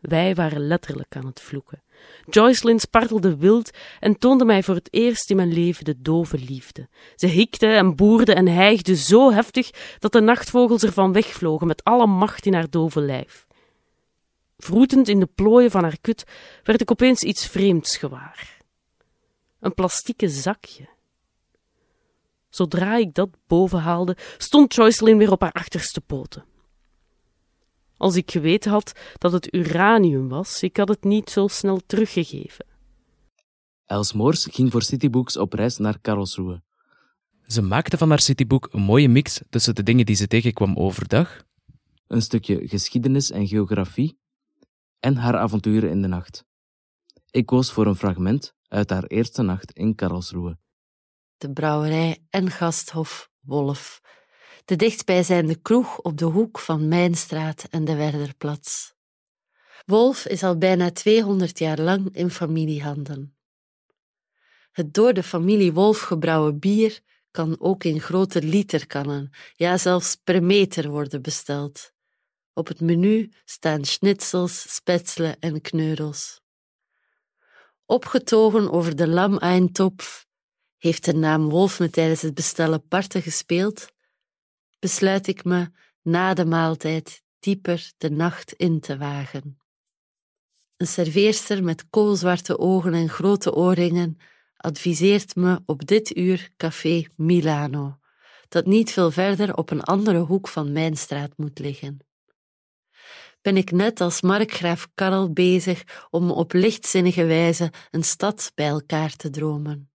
Wij 0.00 0.34
waren 0.34 0.66
letterlijk 0.66 1.16
aan 1.16 1.26
het 1.26 1.40
vloeken. 1.40 1.82
Joycelyn 2.30 2.80
spartelde 2.80 3.36
wild 3.36 3.70
en 4.00 4.18
toonde 4.18 4.44
mij 4.44 4.62
voor 4.62 4.74
het 4.74 4.88
eerst 4.90 5.30
in 5.30 5.36
mijn 5.36 5.52
leven 5.52 5.84
de 5.84 6.02
dove 6.02 6.38
liefde. 6.38 6.88
Ze 7.16 7.26
hikte 7.26 7.66
en 7.66 7.96
boerde 7.96 8.34
en 8.34 8.48
hijgde 8.48 8.96
zo 8.96 9.32
heftig 9.32 9.70
dat 9.98 10.12
de 10.12 10.20
nachtvogels 10.20 10.82
ervan 10.82 11.12
wegvlogen 11.12 11.66
met 11.66 11.84
alle 11.84 12.06
macht 12.06 12.46
in 12.46 12.54
haar 12.54 12.70
dove 12.70 13.00
lijf. 13.00 13.46
Vroetend 14.58 15.08
in 15.08 15.20
de 15.20 15.28
plooien 15.34 15.70
van 15.70 15.82
haar 15.82 15.98
kut 16.00 16.24
werd 16.62 16.80
ik 16.80 16.90
opeens 16.90 17.22
iets 17.22 17.46
vreemds 17.46 17.96
gewaar. 17.96 18.58
Een 19.60 19.74
plastieke 19.74 20.28
zakje. 20.28 20.88
Zodra 22.54 22.96
ik 22.96 23.14
dat 23.14 23.28
boven 23.46 23.78
haalde, 23.78 24.16
stond 24.38 24.74
Joycelyn 24.74 25.16
weer 25.16 25.30
op 25.30 25.40
haar 25.40 25.52
achterste 25.52 26.00
poten. 26.00 26.44
Als 27.96 28.16
ik 28.16 28.30
geweten 28.30 28.70
had 28.70 28.92
dat 29.18 29.32
het 29.32 29.54
uranium 29.54 30.28
was, 30.28 30.62
ik 30.62 30.76
had 30.76 30.88
het 30.88 31.04
niet 31.04 31.30
zo 31.30 31.46
snel 31.48 31.80
teruggegeven. 31.86 32.66
Els 33.86 34.12
Moors 34.12 34.48
ging 34.50 34.72
voor 34.72 34.82
Citybooks 34.82 35.36
op 35.36 35.52
reis 35.52 35.78
naar 35.78 36.00
Karlsruhe. 36.00 36.62
Ze 37.46 37.62
maakte 37.62 37.98
van 37.98 38.08
haar 38.08 38.20
citybook 38.20 38.68
een 38.70 38.82
mooie 38.82 39.08
mix 39.08 39.40
tussen 39.50 39.74
de 39.74 39.82
dingen 39.82 40.06
die 40.06 40.16
ze 40.16 40.26
tegenkwam 40.26 40.76
overdag, 40.76 41.42
een 42.06 42.22
stukje 42.22 42.68
geschiedenis 42.68 43.30
en 43.30 43.48
geografie, 43.48 44.18
en 45.00 45.16
haar 45.16 45.36
avonturen 45.36 45.90
in 45.90 46.02
de 46.02 46.08
nacht. 46.08 46.44
Ik 47.30 47.46
koos 47.46 47.72
voor 47.72 47.86
een 47.86 47.96
fragment 47.96 48.54
uit 48.68 48.90
haar 48.90 49.04
eerste 49.04 49.42
nacht 49.42 49.72
in 49.72 49.94
Karlsruhe. 49.94 50.60
De 51.42 51.52
brouwerij 51.52 52.26
en 52.30 52.50
gasthof 52.50 53.30
Wolf 53.40 54.00
de 54.64 54.76
dichtstbijzijnde 54.76 55.60
kroeg 55.60 55.98
op 56.00 56.18
de 56.18 56.24
hoek 56.24 56.58
van 56.58 56.88
Mijnstraat 56.88 57.66
en 57.70 57.84
de 57.84 57.94
Werderplatz. 57.94 58.92
Wolf 59.86 60.26
is 60.26 60.42
al 60.42 60.58
bijna 60.58 60.90
200 60.90 61.58
jaar 61.58 61.78
lang 61.78 62.16
in 62.16 62.30
familiehanden. 62.30 63.36
Het 64.72 64.94
door 64.94 65.12
de 65.12 65.22
familie 65.22 65.72
Wolf 65.72 66.00
gebrouwen 66.00 66.58
bier 66.58 67.00
kan 67.30 67.60
ook 67.60 67.84
in 67.84 68.00
grote 68.00 68.42
literkannen, 68.42 69.30
ja 69.54 69.78
zelfs 69.78 70.16
per 70.16 70.42
meter 70.42 70.88
worden 70.88 71.22
besteld. 71.22 71.92
Op 72.52 72.68
het 72.68 72.80
menu 72.80 73.32
staan 73.44 73.84
schnitzels, 73.84 74.74
spetselen 74.74 75.38
en 75.38 75.60
kneurels. 75.60 76.40
Opgetogen 77.86 78.70
over 78.70 78.96
de 78.96 79.08
lam-eintopf 79.08 80.30
heeft 80.82 81.04
de 81.04 81.14
naam 81.14 81.48
Wolf 81.48 81.78
me 81.78 81.90
tijdens 81.90 82.22
het 82.22 82.34
bestellen 82.34 82.88
parten 82.88 83.22
gespeeld 83.22 83.92
besluit 84.78 85.26
ik 85.26 85.44
me 85.44 85.70
na 86.02 86.34
de 86.34 86.44
maaltijd 86.44 87.22
dieper 87.38 87.92
de 87.98 88.10
nacht 88.10 88.52
in 88.52 88.80
te 88.80 88.96
wagen. 88.96 89.58
Een 90.76 90.86
serveerster 90.86 91.64
met 91.64 91.88
koolzwarte 91.90 92.58
ogen 92.58 92.94
en 92.94 93.08
grote 93.08 93.54
oorringen 93.54 94.16
adviseert 94.56 95.36
me 95.36 95.62
op 95.66 95.86
dit 95.86 96.16
uur 96.16 96.50
café 96.56 97.04
Milano, 97.16 97.98
dat 98.48 98.66
niet 98.66 98.92
veel 98.92 99.10
verder 99.10 99.56
op 99.56 99.70
een 99.70 99.82
andere 99.82 100.18
hoek 100.18 100.48
van 100.48 100.72
mijn 100.72 100.96
straat 100.96 101.32
moet 101.36 101.58
liggen. 101.58 101.98
Ben 103.40 103.56
ik 103.56 103.70
net 103.70 104.00
als 104.00 104.20
markgraaf 104.20 104.88
Karel 104.94 105.32
bezig 105.32 106.06
om 106.10 106.30
op 106.30 106.52
lichtzinnige 106.52 107.24
wijze 107.24 107.72
een 107.90 108.04
stad 108.04 108.52
bij 108.54 108.68
elkaar 108.68 109.16
te 109.16 109.30
dromen. 109.30 109.91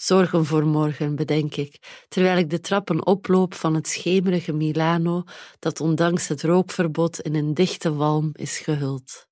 Zorgen 0.00 0.44
voor 0.44 0.66
morgen, 0.66 1.16
bedenk 1.16 1.54
ik, 1.54 2.04
terwijl 2.08 2.38
ik 2.38 2.50
de 2.50 2.60
trappen 2.60 3.06
oploop 3.06 3.54
van 3.54 3.74
het 3.74 3.88
schemerige 3.88 4.52
Milano, 4.52 5.22
dat 5.58 5.80
ondanks 5.80 6.28
het 6.28 6.42
rookverbod 6.42 7.20
in 7.20 7.34
een 7.34 7.54
dichte 7.54 7.94
walm 7.94 8.30
is 8.32 8.58
gehuld. 8.58 9.26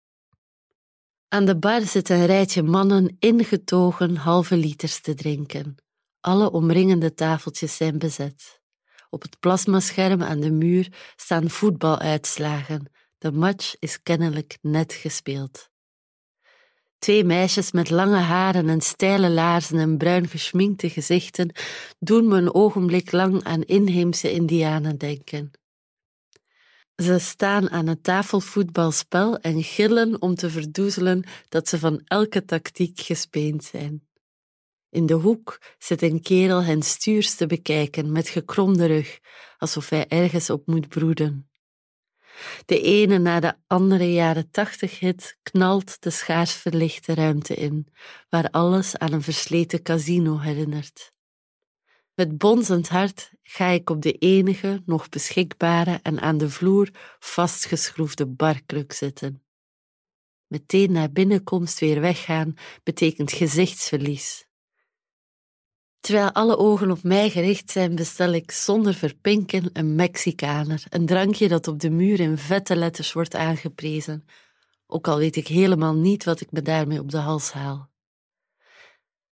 Aan 1.28 1.44
de 1.44 1.58
bar 1.58 1.80
zit 1.80 2.08
een 2.08 2.26
rijtje 2.26 2.62
mannen 2.62 3.16
ingetogen 3.18 4.16
halve 4.16 4.56
liters 4.56 5.00
te 5.00 5.14
drinken. 5.14 5.76
Alle 6.20 6.50
omringende 6.50 7.14
tafeltjes 7.14 7.76
zijn 7.76 7.98
bezet. 7.98 8.60
Op 9.10 9.22
het 9.22 9.40
plasmascherm 9.40 10.22
aan 10.22 10.40
de 10.40 10.50
muur 10.50 10.92
staan 11.16 11.50
voetbaluitslagen. 11.50 12.90
De 13.18 13.32
match 13.32 13.74
is 13.78 14.02
kennelijk 14.02 14.58
net 14.60 14.92
gespeeld. 14.92 15.70
Twee 16.98 17.24
meisjes 17.24 17.72
met 17.72 17.90
lange 17.90 18.16
haren 18.16 18.68
en 18.68 18.80
steile 18.80 19.30
laarzen 19.30 19.78
en 19.78 19.96
bruin 19.96 20.28
geschminkte 20.28 20.90
gezichten 20.90 21.52
doen 21.98 22.28
me 22.28 22.36
een 22.36 22.54
ogenblik 22.54 23.12
lang 23.12 23.44
aan 23.44 23.62
inheemse 23.62 24.32
indianen 24.32 24.98
denken. 24.98 25.50
Ze 26.96 27.18
staan 27.18 27.70
aan 27.70 27.86
het 27.86 28.02
tafelvoetbalspel 28.02 29.38
en 29.38 29.62
gillen 29.62 30.22
om 30.22 30.34
te 30.34 30.50
verdoezelen 30.50 31.24
dat 31.48 31.68
ze 31.68 31.78
van 31.78 32.00
elke 32.04 32.44
tactiek 32.44 33.00
gespeend 33.00 33.64
zijn. 33.64 34.06
In 34.90 35.06
de 35.06 35.14
hoek 35.14 35.60
zit 35.78 36.02
een 36.02 36.20
kerel 36.22 36.62
hen 36.62 36.82
stuurs 36.82 37.34
te 37.34 37.46
bekijken 37.46 38.12
met 38.12 38.28
gekromde 38.28 38.86
rug, 38.86 39.18
alsof 39.58 39.88
hij 39.88 40.08
ergens 40.08 40.50
op 40.50 40.66
moet 40.66 40.88
broeden. 40.88 41.50
De 42.64 42.80
ene 42.80 43.18
na 43.18 43.40
de 43.40 43.54
andere 43.66 44.12
jaren 44.12 44.50
tachtig 44.50 44.98
hit 44.98 45.38
knalt 45.42 46.02
de 46.02 46.10
schaars 46.10 46.52
verlichte 46.52 47.14
ruimte 47.14 47.54
in, 47.54 47.86
waar 48.28 48.50
alles 48.50 48.96
aan 48.96 49.12
een 49.12 49.22
versleten 49.22 49.82
casino 49.82 50.38
herinnert. 50.38 51.14
Met 52.14 52.38
bonzend 52.38 52.88
hart 52.88 53.30
ga 53.42 53.66
ik 53.68 53.90
op 53.90 54.02
de 54.02 54.12
enige 54.12 54.82
nog 54.86 55.08
beschikbare 55.08 56.00
en 56.02 56.20
aan 56.20 56.38
de 56.38 56.50
vloer 56.50 56.90
vastgeschroefde 57.18 58.26
barkruk 58.26 58.92
zitten. 58.92 59.42
Meteen 60.46 60.92
na 60.92 61.08
binnenkomst 61.08 61.78
weer 61.80 62.00
weggaan 62.00 62.54
betekent 62.82 63.32
gezichtsverlies. 63.32 64.45
Terwijl 66.06 66.32
alle 66.32 66.56
ogen 66.56 66.90
op 66.90 67.02
mij 67.02 67.30
gericht 67.30 67.70
zijn, 67.70 67.94
bestel 67.94 68.32
ik 68.32 68.50
zonder 68.50 68.94
verpinken 68.94 69.70
een 69.72 69.94
Mexicaner, 69.94 70.84
een 70.88 71.06
drankje 71.06 71.48
dat 71.48 71.68
op 71.68 71.80
de 71.80 71.90
muur 71.90 72.20
in 72.20 72.38
vette 72.38 72.76
letters 72.76 73.12
wordt 73.12 73.34
aangeprezen, 73.34 74.24
ook 74.86 75.08
al 75.08 75.18
weet 75.18 75.36
ik 75.36 75.48
helemaal 75.48 75.94
niet 75.94 76.24
wat 76.24 76.40
ik 76.40 76.50
me 76.50 76.62
daarmee 76.62 77.00
op 77.00 77.10
de 77.10 77.18
hals 77.18 77.52
haal. 77.52 77.90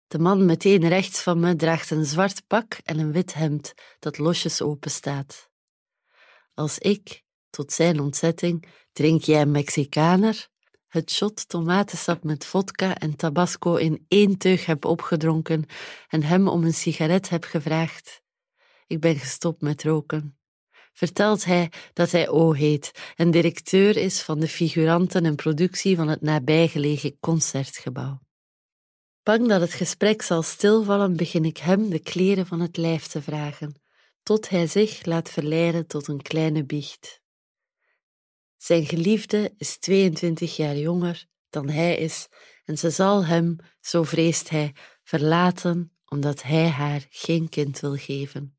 De 0.07 0.19
man 0.19 0.47
meteen 0.47 0.89
rechts 0.89 1.23
van 1.23 1.41
me 1.41 1.57
draagt 1.57 1.91
een 1.91 2.05
zwart 2.05 2.47
pak 2.47 2.79
en 2.85 2.99
een 2.99 3.13
wit 3.13 3.35
hemd 3.35 3.75
dat 3.99 4.19
losjes 4.19 4.63
open 4.63 4.91
staat. 4.91 5.51
Als 6.55 6.79
ik, 6.79 7.23
tot 7.49 7.73
zijn 7.73 8.01
ontzetting, 8.01 8.67
drink 8.93 9.23
jij 9.23 9.41
een 9.41 9.51
Mexicaner? 9.51 10.49
Het 10.91 11.11
shot 11.11 11.49
tomatensap 11.49 12.25
met 12.25 12.47
vodka 12.47 12.99
en 12.99 13.17
tabasco 13.17 13.75
in 13.75 14.05
één 14.09 14.39
teug 14.39 14.67
heb 14.67 14.85
opgedronken 14.85 15.65
en 16.09 16.23
hem 16.23 16.49
om 16.49 16.65
een 16.65 16.75
sigaret 16.75 17.29
heb 17.29 17.45
gevraagd. 17.45 18.23
Ik 18.87 19.01
ben 19.01 19.17
gestopt 19.17 19.61
met 19.61 19.83
roken. 19.83 20.39
Vertelt 20.93 21.45
hij 21.45 21.73
dat 21.93 22.11
hij 22.11 22.29
O 22.29 22.53
heet 22.53 23.13
en 23.17 23.31
directeur 23.31 23.97
is 23.97 24.23
van 24.23 24.41
de 24.41 24.49
figuranten 24.49 25.25
en 25.25 25.35
productie 25.35 25.97
van 25.97 26.09
het 26.09 26.21
nabijgelegen 26.21 27.19
concertgebouw. 27.21 28.21
Bang 29.23 29.49
dat 29.49 29.61
het 29.61 29.73
gesprek 29.73 30.23
zal 30.23 30.43
stilvallen, 30.43 31.17
begin 31.17 31.45
ik 31.45 31.57
hem 31.57 31.91
de 31.91 31.99
kleren 31.99 32.47
van 32.47 32.61
het 32.61 32.77
lijf 32.77 33.07
te 33.07 33.23
vragen, 33.23 33.83
tot 34.23 34.49
hij 34.49 34.67
zich 34.67 35.05
laat 35.05 35.31
verleiden 35.31 35.87
tot 35.87 36.09
een 36.09 36.23
kleine 36.23 36.65
biecht. 36.65 37.20
Zijn 38.63 38.87
geliefde 38.87 39.55
is 39.57 39.79
22 39.79 40.57
jaar 40.57 40.77
jonger 40.77 41.27
dan 41.51 41.69
hij 41.69 41.97
is 41.97 42.29
en 42.65 42.79
ze 42.79 42.91
zal 42.91 43.25
hem, 43.25 43.57
zo 43.81 44.03
vreest 44.03 44.49
hij, 44.49 44.75
verlaten 45.03 45.93
omdat 46.05 46.43
hij 46.43 46.69
haar 46.69 47.07
geen 47.11 47.49
kind 47.49 47.81
wil 47.81 47.97
geven. 47.97 48.59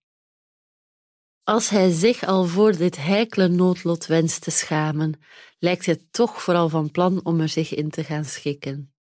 Als 1.44 1.70
hij 1.70 1.92
zich 1.92 2.24
al 2.24 2.46
voor 2.46 2.78
dit 2.78 2.98
heikele 2.98 3.48
noodlot 3.48 4.06
wenst 4.06 4.42
te 4.42 4.52
schamen, 4.52 5.20
lijkt 5.60 5.86
hij 5.86 6.08
toch 6.12 6.42
vooral 6.42 6.70
van 6.70 6.92
plan 6.92 7.26
om 7.26 7.40
er 7.40 7.50
zich 7.50 7.74
in 7.74 7.90
te 7.90 8.04
gaan 8.04 8.26
schikken. 8.26 8.94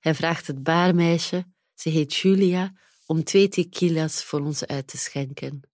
Hij 0.00 0.14
vraagt 0.14 0.46
het 0.46 0.62
baarmeisje, 0.62 1.44
ze 1.74 1.88
heet 1.88 2.14
Julia, 2.14 2.72
om 3.06 3.24
twee 3.24 3.48
tequila's 3.48 4.24
voor 4.24 4.40
ons 4.40 4.66
uit 4.66 4.86
te 4.86 4.96
schenken. 4.96 5.67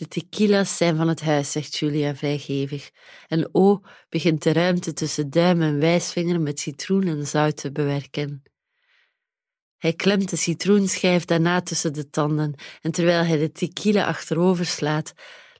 De 0.00 0.08
tequila's 0.08 0.76
zijn 0.76 0.96
van 0.96 1.08
het 1.08 1.20
huis, 1.20 1.52
zegt 1.52 1.76
Julia 1.76 2.14
vrijgevig. 2.14 2.90
En 3.28 3.48
O 3.52 3.80
begint 4.08 4.42
de 4.42 4.52
ruimte 4.52 4.92
tussen 4.92 5.30
duim 5.30 5.62
en 5.62 5.78
wijsvinger 5.78 6.40
met 6.40 6.60
citroen 6.60 7.06
en 7.06 7.26
zout 7.26 7.56
te 7.56 7.72
bewerken. 7.72 8.42
Hij 9.76 9.92
klemt 9.92 10.30
de 10.30 10.36
citroenschijf 10.36 11.24
daarna 11.24 11.60
tussen 11.60 11.92
de 11.92 12.10
tanden 12.10 12.54
en 12.80 12.90
terwijl 12.90 13.24
hij 13.24 13.38
de 13.38 13.52
tequila 13.52 14.06
achterover 14.06 14.66
slaat, 14.66 15.12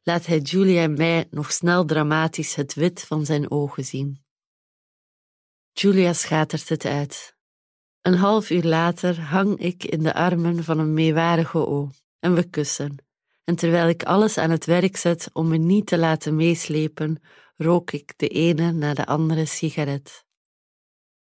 laat 0.03 0.26
hij 0.26 0.38
Julia 0.38 0.83
en 0.83 0.94
mij 0.94 1.26
nog 1.31 1.53
snel 1.53 1.85
dramatisch 1.85 2.55
het 2.55 2.74
wit 2.74 3.00
van 3.00 3.24
zijn 3.24 3.50
ogen 3.50 3.85
zien. 3.85 4.24
Julia 5.72 6.12
schatert 6.12 6.68
het 6.68 6.85
uit. 6.85 7.37
Een 8.03 8.16
half 8.16 8.50
uur 8.50 8.64
later 8.64 9.20
hang 9.20 9.59
ik 9.59 9.85
in 9.85 10.03
de 10.03 10.14
armen 10.14 10.64
van 10.64 10.79
een 10.79 10.94
meewarige 10.94 11.66
O 11.66 11.90
en 12.18 12.35
we 12.35 12.50
kussen. 12.50 13.09
En 13.44 13.57
terwijl 13.57 13.88
ik 13.88 14.03
alles 14.03 14.38
aan 14.38 14.50
het 14.50 14.64
werk 14.64 14.96
zet 14.96 15.31
om 15.33 15.48
me 15.48 15.57
niet 15.57 15.87
te 15.87 15.98
laten 15.98 16.37
meeslepen, 16.37 17.22
rook 17.57 17.90
ik 17.90 18.12
de 18.16 18.29
ene 18.29 18.72
na 18.72 18.94
de 18.94 19.07
andere 19.07 19.44
sigaret. 19.44 20.24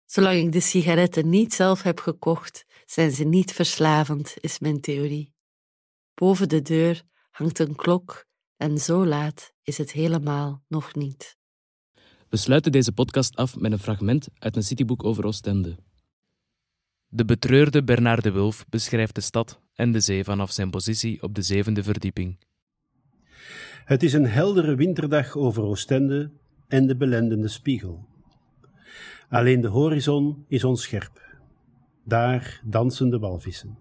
Zolang 0.04 0.36
ik 0.36 0.52
de 0.52 0.60
sigaretten 0.60 1.28
niet 1.28 1.54
zelf 1.54 1.82
heb 1.82 2.00
gekocht, 2.00 2.64
zijn 2.84 3.10
ze 3.10 3.24
niet 3.24 3.52
verslavend, 3.52 4.34
is 4.40 4.58
mijn 4.58 4.80
theorie. 4.80 5.34
Boven 6.14 6.48
de 6.48 6.62
deur 6.62 7.02
hangt 7.30 7.58
een 7.58 7.74
klok 7.74 8.26
en 8.56 8.78
zo 8.78 9.06
laat 9.06 9.52
is 9.62 9.78
het 9.78 9.92
helemaal 9.92 10.64
nog 10.68 10.94
niet. 10.94 11.36
We 12.28 12.36
sluiten 12.36 12.72
deze 12.72 12.92
podcast 12.92 13.36
af 13.36 13.56
met 13.56 13.72
een 13.72 13.78
fragment 13.78 14.28
uit 14.38 14.56
een 14.56 14.62
cityboek 14.62 15.04
over 15.04 15.26
Oostende. 15.26 15.76
De 17.06 17.24
betreurde 17.24 17.84
Bernard 17.84 18.22
de 18.22 18.30
Wulf 18.30 18.64
beschrijft 18.68 19.14
de 19.14 19.20
stad 19.20 19.60
en 19.76 19.92
de 19.92 20.00
zee 20.00 20.24
vanaf 20.24 20.50
zijn 20.50 20.70
positie 20.70 21.22
op 21.22 21.34
de 21.34 21.42
zevende 21.42 21.82
verdieping. 21.82 22.38
Het 23.84 24.02
is 24.02 24.12
een 24.12 24.26
heldere 24.26 24.74
winterdag 24.74 25.36
over 25.36 25.62
Oostende 25.62 26.30
en 26.68 26.86
de 26.86 26.96
belendende 26.96 27.48
spiegel. 27.48 28.06
Alleen 29.28 29.60
de 29.60 29.68
horizon 29.68 30.44
is 30.48 30.64
onscherp. 30.64 31.38
Daar 32.04 32.60
dansen 32.64 33.10
de 33.10 33.18
walvissen. 33.18 33.78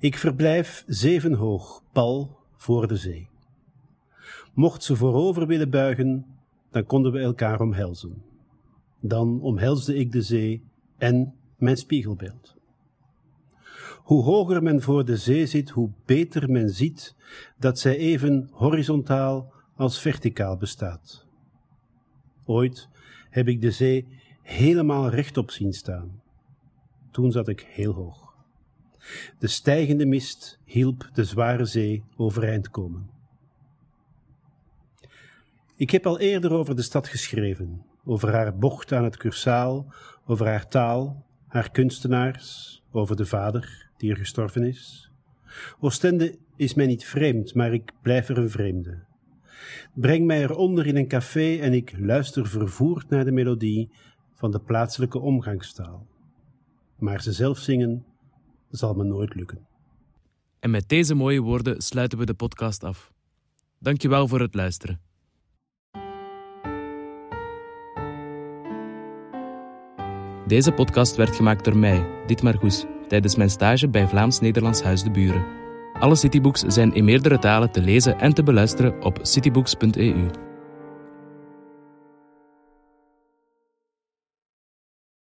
Ik 0.00 0.16
verblijf 0.16 0.84
zeven 0.86 1.32
hoog, 1.32 1.82
pal 1.92 2.38
voor 2.56 2.88
de 2.88 2.96
zee. 2.96 3.28
Mocht 4.54 4.82
ze 4.82 4.96
voorover 4.96 5.46
willen 5.46 5.70
buigen, 5.70 6.26
dan 6.70 6.84
konden 6.84 7.12
we 7.12 7.18
elkaar 7.18 7.60
omhelzen. 7.60 8.22
Dan 9.00 9.40
omhelsde 9.40 9.96
ik 9.96 10.12
de 10.12 10.22
zee 10.22 10.64
en 10.96 11.34
mijn 11.56 11.76
spiegelbeeld. 11.76 12.57
Hoe 14.08 14.22
hoger 14.22 14.62
men 14.62 14.82
voor 14.82 15.04
de 15.04 15.16
zee 15.16 15.46
zit, 15.46 15.70
hoe 15.70 15.90
beter 16.04 16.50
men 16.50 16.70
ziet 16.70 17.14
dat 17.58 17.78
zij 17.78 17.96
even 17.96 18.48
horizontaal 18.52 19.52
als 19.76 20.00
verticaal 20.00 20.56
bestaat. 20.56 21.26
Ooit 22.44 22.88
heb 23.30 23.48
ik 23.48 23.60
de 23.60 23.70
zee 23.70 24.06
helemaal 24.42 25.08
rechtop 25.08 25.50
zien 25.50 25.72
staan. 25.72 26.22
Toen 27.10 27.32
zat 27.32 27.48
ik 27.48 27.60
heel 27.60 27.92
hoog. 27.92 28.34
De 29.38 29.46
stijgende 29.46 30.06
mist 30.06 30.58
hielp 30.64 31.10
de 31.12 31.24
zware 31.24 31.64
zee 31.64 32.04
overeind 32.16 32.70
komen. 32.70 33.10
Ik 35.76 35.90
heb 35.90 36.06
al 36.06 36.18
eerder 36.18 36.52
over 36.52 36.76
de 36.76 36.82
stad 36.82 37.08
geschreven, 37.08 37.84
over 38.04 38.32
haar 38.32 38.56
bocht 38.56 38.92
aan 38.92 39.04
het 39.04 39.16
cursaal, 39.16 39.92
over 40.26 40.46
haar 40.46 40.68
taal, 40.68 41.26
haar 41.46 41.70
kunstenaars, 41.70 42.82
over 42.90 43.16
de 43.16 43.26
vader 43.26 43.87
die 43.98 44.10
er 44.10 44.16
gestorven 44.16 44.64
is. 44.64 45.10
Oostende 45.80 46.38
is 46.56 46.74
mij 46.74 46.86
niet 46.86 47.04
vreemd, 47.04 47.54
maar 47.54 47.72
ik 47.72 47.92
blijf 48.02 48.28
er 48.28 48.38
een 48.38 48.50
vreemde. 48.50 49.06
Breng 49.94 50.26
mij 50.26 50.42
eronder 50.42 50.86
in 50.86 50.96
een 50.96 51.08
café 51.08 51.56
en 51.56 51.72
ik 51.72 51.98
luister 51.98 52.46
vervoerd 52.46 53.08
naar 53.08 53.24
de 53.24 53.32
melodie 53.32 53.90
van 54.34 54.50
de 54.50 54.60
plaatselijke 54.60 55.18
omgangstaal. 55.18 56.06
Maar 56.98 57.22
ze 57.22 57.32
zelf 57.32 57.58
zingen 57.58 58.04
zal 58.70 58.94
me 58.94 59.04
nooit 59.04 59.34
lukken. 59.34 59.66
En 60.60 60.70
met 60.70 60.88
deze 60.88 61.14
mooie 61.14 61.40
woorden 61.40 61.82
sluiten 61.82 62.18
we 62.18 62.26
de 62.26 62.34
podcast 62.34 62.84
af. 62.84 63.12
Dankjewel 63.78 64.28
voor 64.28 64.40
het 64.40 64.54
luisteren. 64.54 65.00
Deze 70.46 70.72
podcast 70.72 71.16
werd 71.16 71.36
gemaakt 71.36 71.64
door 71.64 71.76
mij, 71.76 72.24
Dietmar 72.26 72.54
Goes, 72.54 72.84
tijdens 73.08 73.36
mijn 73.36 73.50
stage 73.50 73.88
bij 73.88 74.08
Vlaams-Nederlands 74.08 74.82
Huis 74.82 75.02
de 75.02 75.10
Buren. 75.10 75.44
Alle 75.92 76.14
citybooks 76.14 76.60
zijn 76.60 76.94
in 76.94 77.04
meerdere 77.04 77.38
talen 77.38 77.70
te 77.70 77.80
lezen 77.80 78.18
en 78.18 78.34
te 78.34 78.42
beluisteren 78.42 79.02
op 79.02 79.18
citybooks.eu. 79.22 80.47